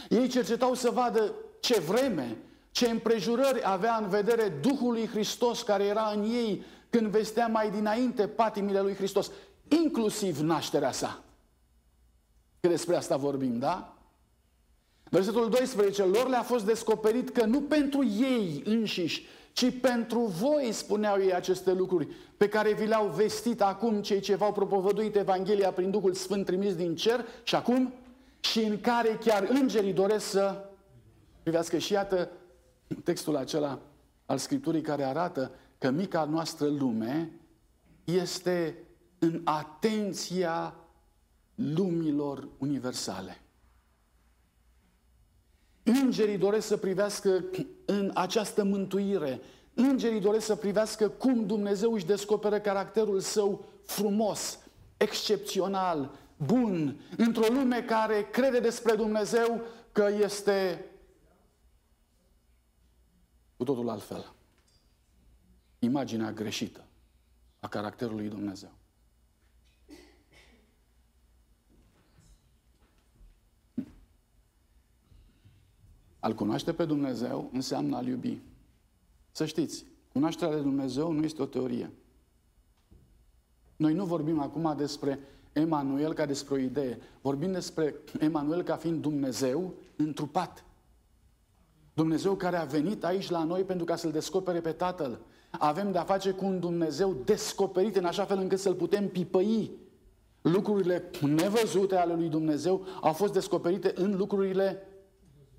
[0.09, 2.37] Ei cercetau să vadă ce vreme,
[2.71, 7.71] ce împrejurări avea în vedere Duhul lui Hristos care era în ei când vestea mai
[7.71, 9.31] dinainte patimile lui Hristos,
[9.69, 11.23] inclusiv nașterea sa.
[12.61, 13.93] Că despre asta vorbim, da?
[15.11, 21.21] Versetul 12, lor le-a fost descoperit că nu pentru ei înșiși, ci pentru voi spuneau
[21.21, 25.91] ei aceste lucruri pe care vi le-au vestit acum cei ce v-au propovăduit Evanghelia prin
[25.91, 27.93] Duhul Sfânt trimis din cer și acum
[28.41, 30.69] și în care chiar îngerii doresc să
[31.43, 31.79] privească.
[31.79, 32.31] Și iată
[33.05, 33.81] textul acela
[34.27, 37.33] al Scripturii care arată că mica noastră lume
[38.05, 38.77] este
[39.19, 40.75] în atenția
[41.55, 43.41] lumilor universale.
[45.83, 47.45] Îngerii doresc să privească
[47.85, 49.41] în această mântuire.
[49.75, 54.59] Îngerii doresc să privească cum Dumnezeu își descoperă caracterul său frumos,
[54.97, 60.85] excepțional, bun, într-o lume care crede despre Dumnezeu că este
[63.57, 64.33] cu totul altfel.
[65.79, 66.85] Imaginea greșită
[67.61, 68.71] a caracterului Dumnezeu.
[76.21, 78.41] Al cunoaște pe Dumnezeu înseamnă a-L iubi.
[79.31, 81.91] Să știți, cunoașterea de Dumnezeu nu este o teorie.
[83.77, 85.19] Noi nu vorbim acum despre
[85.53, 86.99] Emanuel ca despre o idee.
[87.21, 90.65] Vorbim despre Emanuel ca fiind Dumnezeu întrupat.
[91.95, 95.21] Dumnezeu care a venit aici la noi pentru ca să-L descopere pe Tatăl.
[95.51, 99.71] Avem de-a face cu un Dumnezeu descoperit în așa fel încât să-L putem pipăi.
[100.43, 104.87] Lucrurile nevăzute ale lui Dumnezeu au fost descoperite în lucrurile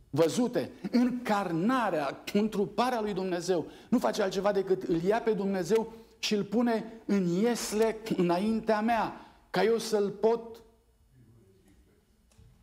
[0.09, 0.71] văzute.
[0.91, 7.01] Încarnarea, întruparea lui Dumnezeu nu face altceva decât îl ia pe Dumnezeu și îl pune
[7.05, 10.61] în iesle înaintea mea, ca eu să-l pot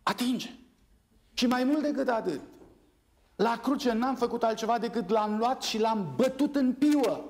[0.02, 0.50] atinge.
[1.32, 2.40] Și mai mult decât atât,
[3.36, 7.24] la cruce n-am făcut altceva decât l-am luat și l-am bătut în piuă.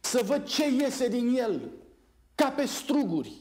[0.00, 1.70] Să văd ce iese din el,
[2.34, 3.32] ca pe struguri,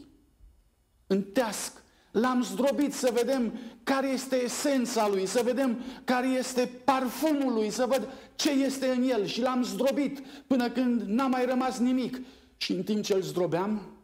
[1.08, 1.84] în teasc.
[2.12, 7.86] L-am zdrobit să vedem care este esența lui, să vedem care este parfumul lui, să
[7.86, 9.26] văd ce este în el.
[9.26, 12.20] Și l-am zdrobit până când n-a mai rămas nimic.
[12.58, 13.97] Și în timp ce îl zdrobeam,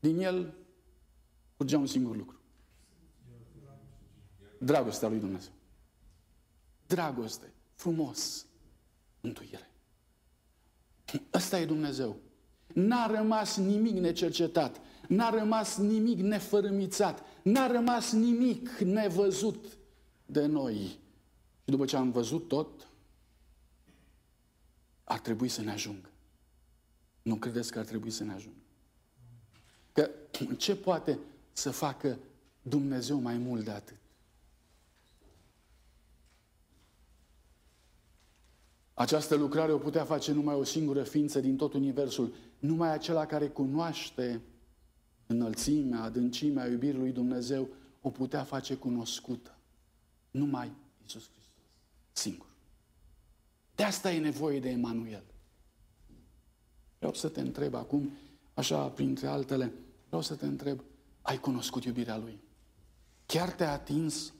[0.00, 0.54] din el
[1.56, 2.40] curgea un singur lucru.
[4.58, 5.52] Dragostea lui Dumnezeu
[6.86, 8.46] dragoste, frumos,
[9.20, 9.70] mântuire.
[11.34, 12.16] Ăsta e Dumnezeu.
[12.74, 19.78] N-a rămas nimic necercetat, n-a rămas nimic nefărâmițat, n-a rămas nimic nevăzut
[20.26, 20.76] de noi.
[21.64, 22.88] Și după ce am văzut tot,
[25.04, 26.10] ar trebui să ne ajungă.
[27.22, 28.65] Nu credeți că ar trebui să ne ajungă?
[29.96, 30.10] Că
[30.56, 31.18] ce poate
[31.52, 32.18] să facă
[32.62, 33.96] Dumnezeu mai mult de atât?
[38.94, 43.48] Această lucrare o putea face numai o singură ființă din tot Universul, numai acela care
[43.48, 44.40] cunoaște
[45.26, 47.68] înălțimea, adâncimea iubirii lui Dumnezeu,
[48.00, 49.58] o putea face cunoscută.
[50.30, 50.72] Numai
[51.06, 51.62] Isus Hristos.
[52.12, 52.46] Singur.
[53.74, 55.24] De asta e nevoie de Emanuel.
[56.98, 58.10] Vreau să te întreb acum,
[58.54, 59.72] așa printre altele,
[60.06, 60.82] vreau să te întreb,
[61.22, 62.40] ai cunoscut iubirea Lui?
[63.26, 64.32] Chiar te-a atins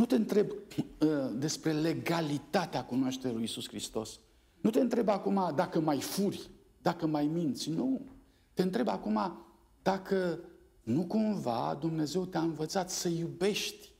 [0.00, 4.20] nu te întreb uh, despre legalitatea cunoașterii lui Isus Hristos.
[4.60, 6.50] Nu te întreb acum dacă mai furi,
[6.82, 7.70] dacă mai minți.
[7.70, 8.00] Nu.
[8.54, 9.44] Te întreb acum
[9.82, 10.40] dacă
[10.82, 13.92] nu cumva Dumnezeu te-a învățat să iubești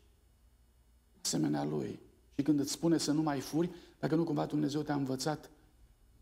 [1.22, 2.00] asemenea Lui.
[2.35, 5.50] Și când îți spune să nu mai furi, dacă nu cumva Dumnezeu te-a învățat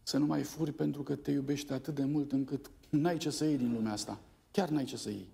[0.03, 3.45] să nu mai furi pentru că te iubește atât de mult încât n-ai ce să
[3.45, 4.21] iei din lumea asta.
[4.51, 5.29] Chiar n-ai ce să iei.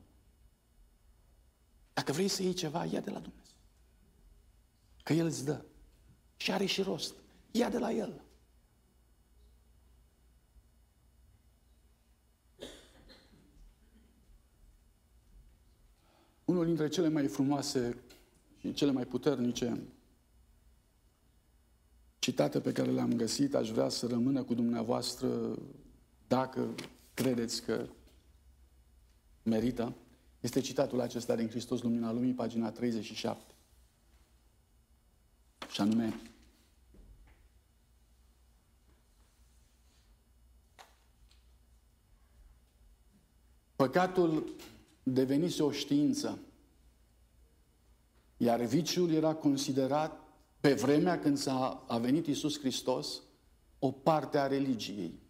[1.93, 3.57] Dacă vrei să iei ceva, ia de la Dumnezeu.
[5.03, 5.65] Că El îți dă.
[6.37, 7.15] Și are și rost.
[7.51, 8.21] Ia de la El.
[16.45, 17.97] Unul dintre cele mai frumoase
[18.61, 19.81] și cele mai puternice
[22.19, 25.59] citate pe care le-am găsit, aș vrea să rămână cu dumneavoastră
[26.29, 26.75] dacă
[27.15, 27.87] credeți că
[29.43, 29.95] merită,
[30.41, 33.55] este citatul acesta din Hristos Lumina Lumii, pagina 37.
[35.71, 36.21] Și anume,
[43.77, 44.55] păcatul
[45.03, 46.39] devenise o știință,
[48.37, 50.23] iar viciul era considerat,
[50.61, 53.23] pe vremea când s-a a venit Iisus Hristos,
[53.79, 55.24] o parte a religiei.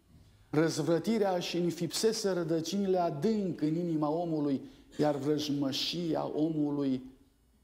[0.54, 4.60] Răzvrătirea și înfipsese rădăcinile adânc în inima omului,
[4.98, 7.02] iar vrăjmășia omului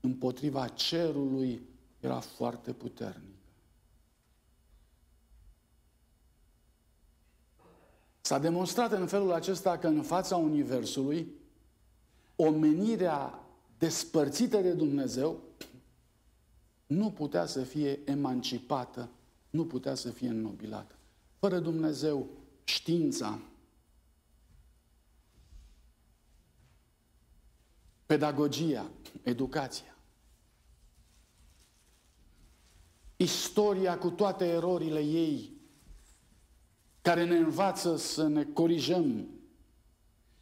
[0.01, 1.63] împotriva cerului
[2.01, 3.25] era foarte puternică.
[8.21, 11.33] S-a demonstrat în felul acesta că în fața Universului,
[12.37, 13.45] omenirea
[13.79, 15.41] despărțită de Dumnezeu,
[16.87, 19.09] nu putea să fie emancipată,
[19.51, 20.95] nu putea să fie înnobilată.
[21.39, 22.29] Fără Dumnezeu,
[22.71, 23.39] știința,
[28.07, 28.91] pedagogia,
[29.23, 29.97] educația,
[33.17, 35.53] istoria cu toate erorile ei,
[37.03, 39.29] care ne învață să ne corijăm,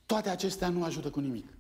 [0.06, 1.58] toate acestea nu ajută cu nimic.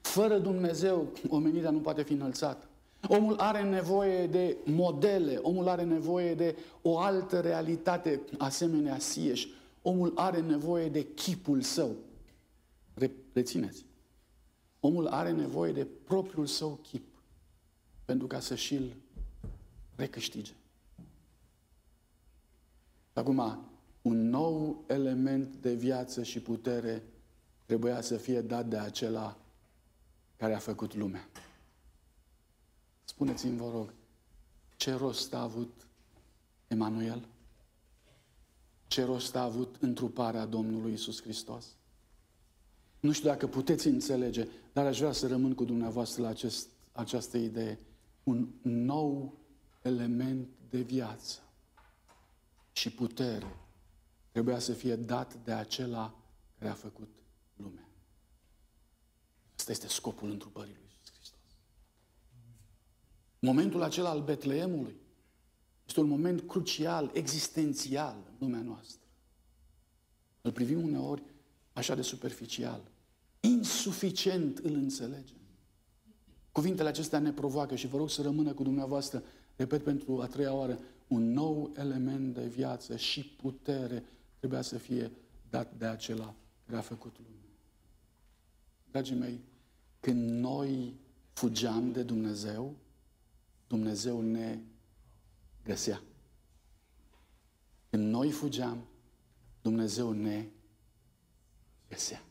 [0.00, 2.68] Fără Dumnezeu, omenirea nu poate fi înălțată.
[3.08, 9.48] Omul are nevoie de modele, omul are nevoie de o altă realitate asemenea sieși.
[9.82, 11.96] Omul are nevoie de chipul său.
[13.32, 13.84] Rețineți.
[14.80, 17.04] Omul are nevoie de propriul său chip
[18.04, 18.96] pentru ca să și-l
[19.96, 20.52] recâștige.
[23.12, 23.68] Acum,
[24.02, 27.02] un nou element de viață și putere
[27.66, 29.36] trebuia să fie dat de acela
[30.36, 31.28] care a făcut lumea.
[33.04, 33.94] Spuneți-mi, vă rog,
[34.76, 35.88] ce rost a avut
[36.66, 37.28] Emanuel?
[38.86, 41.66] Ce rost a avut întruparea Domnului Isus Hristos?
[43.00, 47.36] Nu știu dacă puteți înțelege, dar aș vrea să rămân cu dumneavoastră la acest, această
[47.36, 47.78] idee.
[48.22, 49.38] Un nou
[49.82, 51.42] element de viață
[52.72, 53.56] și putere
[54.32, 56.14] trebuia să fie dat de acela
[56.58, 57.08] care a făcut
[57.56, 57.88] lumea.
[59.56, 60.83] Asta este scopul întrupării lui Iisus Hristos.
[63.44, 64.96] Momentul acela al Betleemului
[65.86, 69.00] este un moment crucial, existențial în lumea noastră.
[70.40, 71.22] Îl privim uneori
[71.72, 72.90] așa de superficial.
[73.40, 75.36] Insuficient îl înțelegem.
[76.52, 79.22] Cuvintele acestea ne provoacă și vă rog să rămână cu dumneavoastră,
[79.56, 80.78] repet pentru a treia oară,
[81.08, 84.04] un nou element de viață și putere
[84.38, 85.10] trebuia să fie
[85.50, 86.34] dat de acela
[86.66, 87.48] care a făcut lumea.
[88.90, 89.40] Dragii mei,
[90.00, 90.94] când noi
[91.32, 92.76] fugeam de Dumnezeu,
[93.66, 94.58] Dumnezeu ne
[95.64, 96.02] găsea.
[97.90, 98.88] Când noi fugeam,
[99.62, 100.48] Dumnezeu ne
[101.88, 102.22] găsea.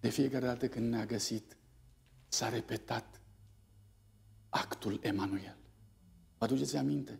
[0.00, 1.56] De fiecare dată când ne-a găsit,
[2.28, 3.20] s-a repetat
[4.48, 5.56] actul Emanuel.
[6.38, 7.18] Vă aduceți aminte?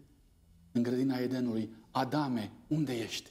[0.72, 3.30] În grădina Edenului, Adame, unde ești?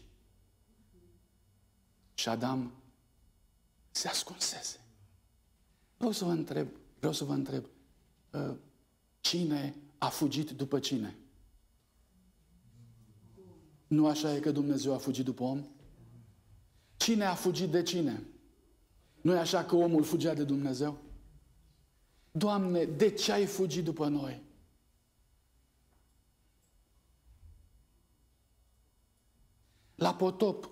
[2.13, 2.73] Și Adam
[3.91, 4.80] se ascunsese.
[5.97, 6.67] Vreau să vă întreb,
[6.97, 7.65] vreau să vă întreb,
[8.32, 8.55] uh,
[9.20, 11.17] cine a fugit după cine?
[13.88, 15.65] Nu așa e că Dumnezeu a fugit după om?
[16.97, 18.24] Cine a fugit de cine?
[19.22, 20.97] Nu e așa că omul fugea de Dumnezeu?
[22.32, 24.43] Doamne, de ce ai fugit după noi?
[29.95, 30.70] La potop,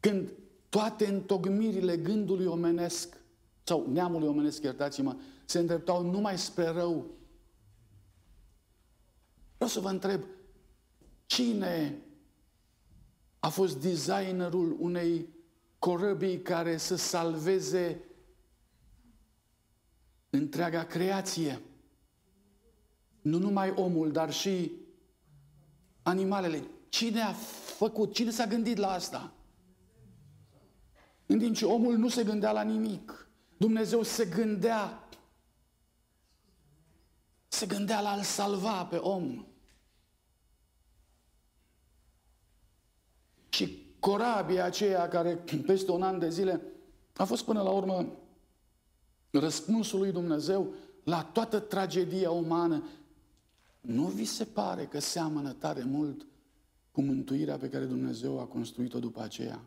[0.00, 0.32] când
[0.68, 3.16] toate întocmirile gândului omenesc,
[3.62, 7.06] sau neamului omenesc, iertați-mă, se îndreptau numai spre rău.
[9.58, 10.22] Vreau să vă întreb,
[11.26, 12.02] cine
[13.38, 15.28] a fost designerul unei
[15.78, 18.00] corăbii care să salveze
[20.30, 21.60] întreaga creație?
[23.20, 24.72] Nu numai omul, dar și
[26.02, 26.62] animalele.
[26.88, 27.32] Cine a
[27.76, 28.14] făcut?
[28.14, 29.32] Cine s-a gândit la asta?
[31.26, 33.28] În timp ce omul nu se gândea la nimic.
[33.56, 35.07] Dumnezeu se gândea
[37.48, 39.46] se gândea la a-l salva pe om.
[43.48, 46.62] Și corabia aceea care peste un an de zile
[47.16, 48.06] a fost până la urmă
[49.30, 50.74] răspunsul lui Dumnezeu
[51.04, 52.88] la toată tragedia umană.
[53.80, 56.26] Nu vi se pare că seamănă tare mult
[56.90, 59.60] cu mântuirea pe care Dumnezeu a construit-o după aceea?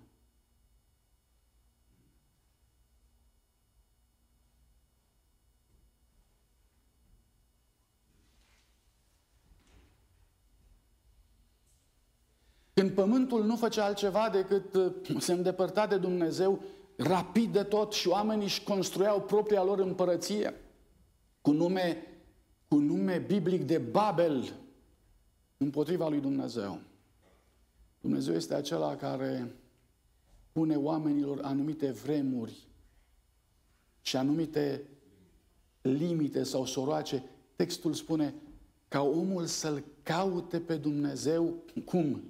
[12.81, 16.61] Când pământul nu făcea altceva decât uh, se îndepărta de Dumnezeu
[16.95, 20.53] rapid de tot și oamenii își construiau propria lor împărăție
[21.41, 22.07] cu nume,
[22.67, 24.53] cu nume biblic de Babel
[25.57, 26.79] împotriva lui Dumnezeu.
[27.99, 29.55] Dumnezeu este acela care
[30.51, 32.67] pune oamenilor anumite vremuri
[34.01, 34.83] și anumite
[35.81, 37.23] limite sau soroace.
[37.55, 38.33] Textul spune
[38.87, 42.21] ca omul să-L caute pe Dumnezeu cum?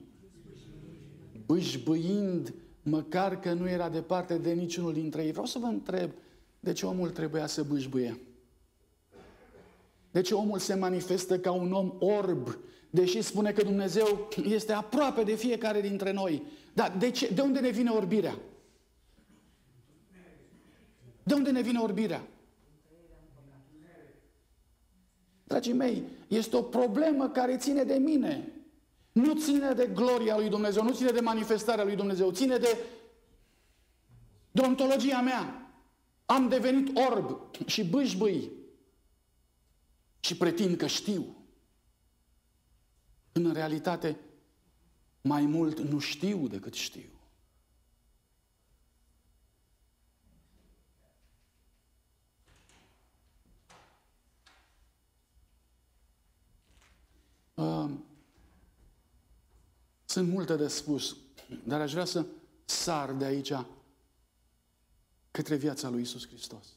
[1.52, 5.32] Bâșbâind, măcar că nu era departe de niciunul dintre ei.
[5.32, 6.12] Vreau să vă întreb,
[6.60, 8.20] de ce omul trebuia să bâșbâie?
[10.12, 12.58] De ce omul se manifestă ca un om orb,
[12.90, 16.44] deși spune că Dumnezeu este aproape de fiecare dintre noi?
[16.74, 18.38] Dar de, ce, de unde ne vine orbirea?
[21.24, 22.28] De unde ne vine orbirea?
[25.44, 28.61] Dragii mei, este o problemă care ține de mine.
[29.12, 32.78] Nu ține de gloria lui Dumnezeu, nu ține de manifestarea lui Dumnezeu, ține de,
[34.52, 35.72] de ontologia mea.
[36.26, 38.52] Am devenit orb și bâșbâi
[40.20, 41.36] și pretind că știu.
[43.32, 44.20] În realitate,
[45.22, 47.10] mai mult nu știu decât știu.
[60.12, 61.18] Sunt multe de spus,
[61.64, 62.26] dar aș vrea să
[62.66, 63.52] sar de aici
[65.32, 66.68] către viața lui Isus Hristos.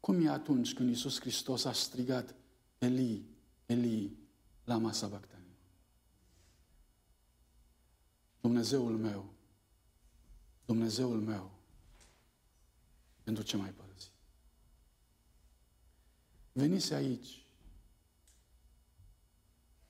[0.00, 2.34] Cum e atunci când Isus Hristos a strigat
[2.78, 3.24] Eli,
[3.66, 4.16] Eli,
[4.64, 5.56] la masa bactanii?
[8.40, 9.32] Dumnezeul meu,
[10.64, 11.50] Dumnezeul meu,
[13.22, 14.10] pentru ce mai părăsi?
[16.52, 17.44] Venise aici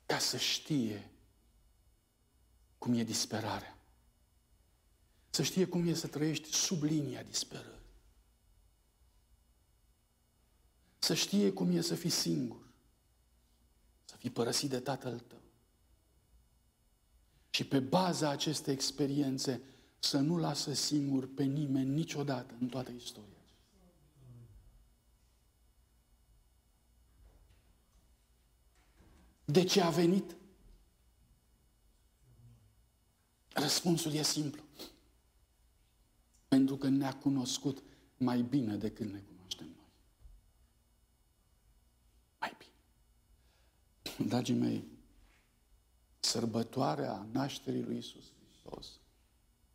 [0.07, 1.11] ca să știe
[2.81, 3.79] cum e disperarea.
[5.31, 7.79] Să știe cum e să trăiești sub linia disperării.
[10.99, 12.69] Să știe cum e să fii singur.
[14.05, 15.41] Să fii părăsit de tatăl tău.
[17.51, 19.61] Și pe baza acestei experiențe
[19.99, 23.29] să nu lasă singur pe nimeni niciodată în toată istoria.
[29.45, 30.37] De ce a venit?
[33.53, 34.63] Răspunsul e simplu.
[36.49, 37.83] Pentru că ne-a cunoscut
[38.17, 39.93] mai bine decât ne cunoaștem noi.
[42.39, 44.29] Mai bine.
[44.29, 44.85] Dragii mei,
[46.21, 49.01] sărbătoarea nașterii lui Isus Hristos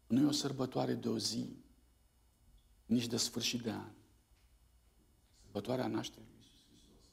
[0.07, 1.55] nu e o sărbătoare de o zi,
[2.86, 3.91] nici de sfârșit de an.
[5.41, 7.09] Sărbătoarea nașterii lui Isus Hristos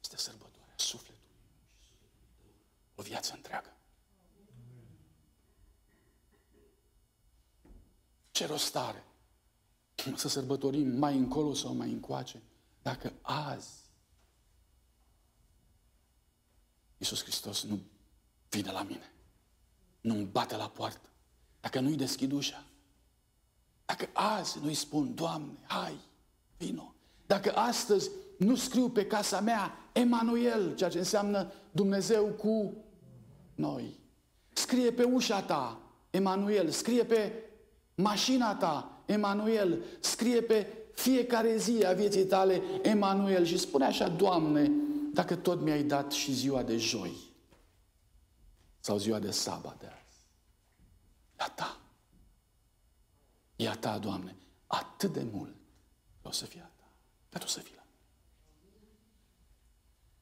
[0.00, 1.20] este sărbătoarea sufletului.
[2.94, 3.75] O viață întreagă.
[8.36, 9.04] Ce rost are
[10.14, 12.42] să sărbătorim mai încolo sau mai încoace,
[12.82, 13.70] dacă azi
[16.98, 17.80] Iisus Hristos nu
[18.48, 19.12] vine la mine,
[20.00, 21.08] nu îmi bate la poartă,
[21.60, 22.64] dacă nu-i deschid ușa,
[23.84, 25.98] dacă azi nu-i spun, Doamne, hai,
[26.56, 26.94] vino,
[27.26, 32.84] dacă astăzi nu scriu pe casa mea Emanuel, ceea ce înseamnă Dumnezeu cu
[33.54, 33.98] noi,
[34.52, 35.80] scrie pe ușa ta
[36.10, 37.45] Emanuel, scrie pe
[37.96, 44.70] Mașina ta, Emanuel, scrie pe fiecare zi a vieții tale Emanuel și spune așa, Doamne,
[45.12, 47.16] dacă tot mi-ai dat și ziua de joi
[48.80, 50.18] sau ziua de sabat de azi.
[51.38, 51.80] E a ta.
[53.56, 54.36] E a ta, Doamne.
[54.66, 55.54] Atât de mult
[56.22, 56.90] o să fie a ta.
[57.30, 57.82] Dar o să fie la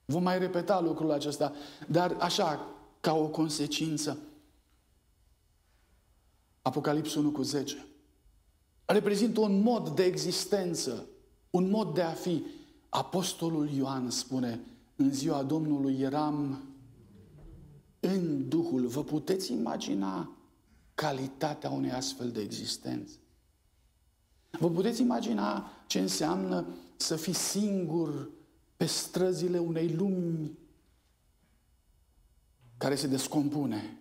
[0.04, 1.52] Vom mai repeta lucrul acesta,
[1.88, 2.68] dar așa,
[3.00, 4.18] ca o consecință,
[6.64, 7.86] Apocalipsul 1 cu 10.
[8.84, 11.06] Reprezintă un mod de existență,
[11.50, 12.44] un mod de a fi.
[12.88, 14.60] Apostolul Ioan spune,
[14.96, 16.62] în ziua Domnului eram
[18.00, 18.86] în Duhul.
[18.86, 20.36] Vă puteți imagina
[20.94, 23.14] calitatea unei astfel de existență?
[24.50, 28.30] Vă puteți imagina ce înseamnă să fii singur
[28.76, 30.58] pe străzile unei lumi
[32.76, 33.98] care se descompune?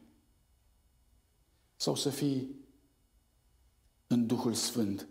[1.76, 2.56] Sau să fii
[4.08, 5.08] în Duhul Sfânt,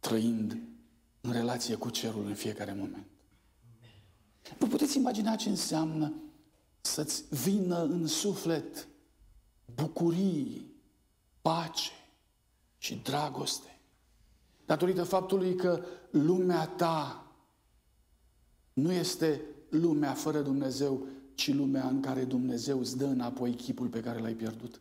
[0.00, 0.58] trăind
[1.20, 3.06] în relație cu cerul în fiecare moment.
[4.58, 6.12] Vă puteți imagina ce înseamnă
[6.80, 8.88] să-ți vină în suflet
[9.74, 10.72] bucurii,
[11.40, 11.90] pace
[12.78, 13.78] și dragoste.
[14.66, 17.26] Datorită faptului că lumea ta
[18.72, 24.00] nu este lumea fără Dumnezeu, ci lumea în care Dumnezeu îți dă înapoi chipul pe
[24.00, 24.80] care l-ai pierdut.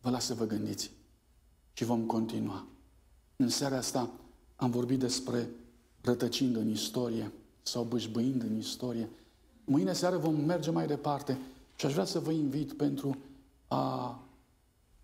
[0.00, 0.90] Vă las să vă gândiți
[1.72, 2.66] și vom continua.
[3.36, 4.10] În seara asta
[4.56, 5.48] am vorbit despre
[6.00, 7.32] rătăcind în istorie
[7.62, 9.08] sau bâșbâind în istorie.
[9.64, 11.38] Mâine seară vom merge mai departe
[11.76, 13.16] și aș vrea să vă invit pentru
[13.68, 14.18] a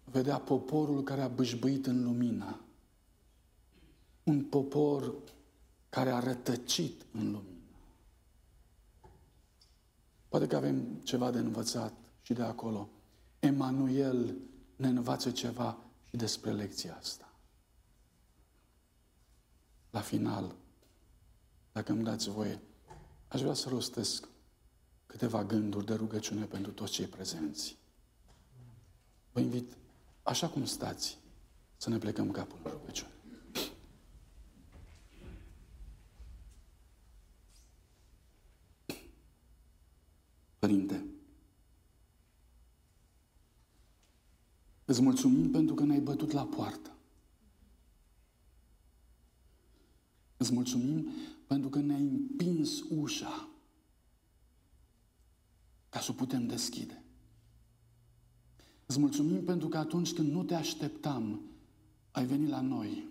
[0.05, 2.61] vedea poporul care a bâșbâit în lumină.
[4.23, 5.15] Un popor
[5.89, 7.45] care a rătăcit în lumină.
[10.29, 11.93] Poate că avem ceva de învățat
[12.23, 12.89] și de acolo.
[13.39, 14.35] Emanuel
[14.77, 17.33] ne învață ceva și despre lecția asta.
[19.91, 20.55] La final,
[21.73, 22.61] dacă îmi dați voie,
[23.29, 24.29] aș vrea să rostesc
[25.07, 27.77] câteva gânduri de rugăciune pentru toți cei prezenți.
[29.33, 29.77] Vă invit,
[30.23, 31.19] așa cum stați,
[31.79, 33.11] Să ne plecăm capul în rugăciune.
[40.59, 41.16] Părinte,
[44.87, 46.97] îți mulțumim pentru că ne-ai bătut la poartă.
[50.37, 51.09] Îți mulțumim
[51.47, 53.49] pentru că ne-ai împins ușa
[55.89, 57.03] ca să o putem deschide.
[58.87, 61.41] Îți mulțumim pentru că atunci când nu te așteptam,
[62.11, 63.07] ai venit la noi.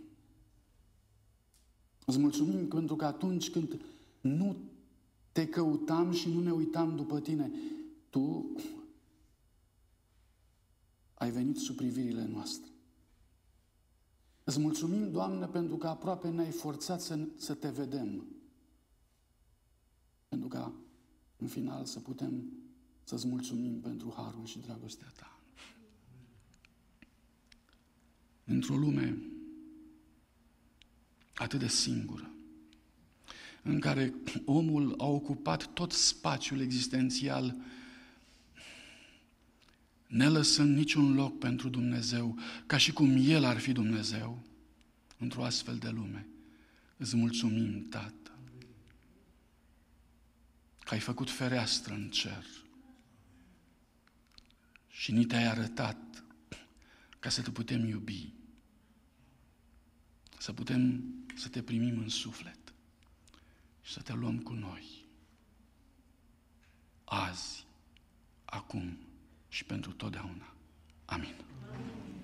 [2.05, 3.81] Îți mulțumim pentru că atunci când
[4.21, 4.55] nu
[5.31, 7.51] te căutam și nu ne uitam după tine,
[8.09, 8.45] tu
[11.15, 12.69] ai venit sub privirile noastre.
[14.43, 18.25] Îți mulțumim, Doamne, pentru că aproape ne-ai forțat să, să te vedem.
[20.27, 20.73] Pentru ca,
[21.37, 22.43] în final, să putem
[23.03, 25.39] să-ți mulțumim pentru harul și dragostea ta.
[28.43, 29.17] Într-o lume
[31.35, 32.29] atât de singură,
[33.63, 34.13] în care
[34.45, 37.55] omul a ocupat tot spațiul existențial,
[40.07, 44.43] ne lăsând niciun loc pentru Dumnezeu, ca și cum El ar fi Dumnezeu,
[45.17, 46.27] într-o astfel de lume.
[46.97, 48.31] Îți mulțumim, Tată,
[50.83, 52.45] că ai făcut fereastră în cer
[54.89, 56.23] și ni te-ai arătat
[57.19, 58.33] ca să te putem iubi,
[60.37, 61.03] să putem
[61.35, 62.73] să te primim în suflet
[63.81, 65.05] și să te luăm cu noi.
[67.03, 67.65] Azi,
[68.45, 68.97] acum
[69.55, 70.53] și pentru totdeauna.
[71.05, 71.35] Amin.
[71.73, 72.14] Amin.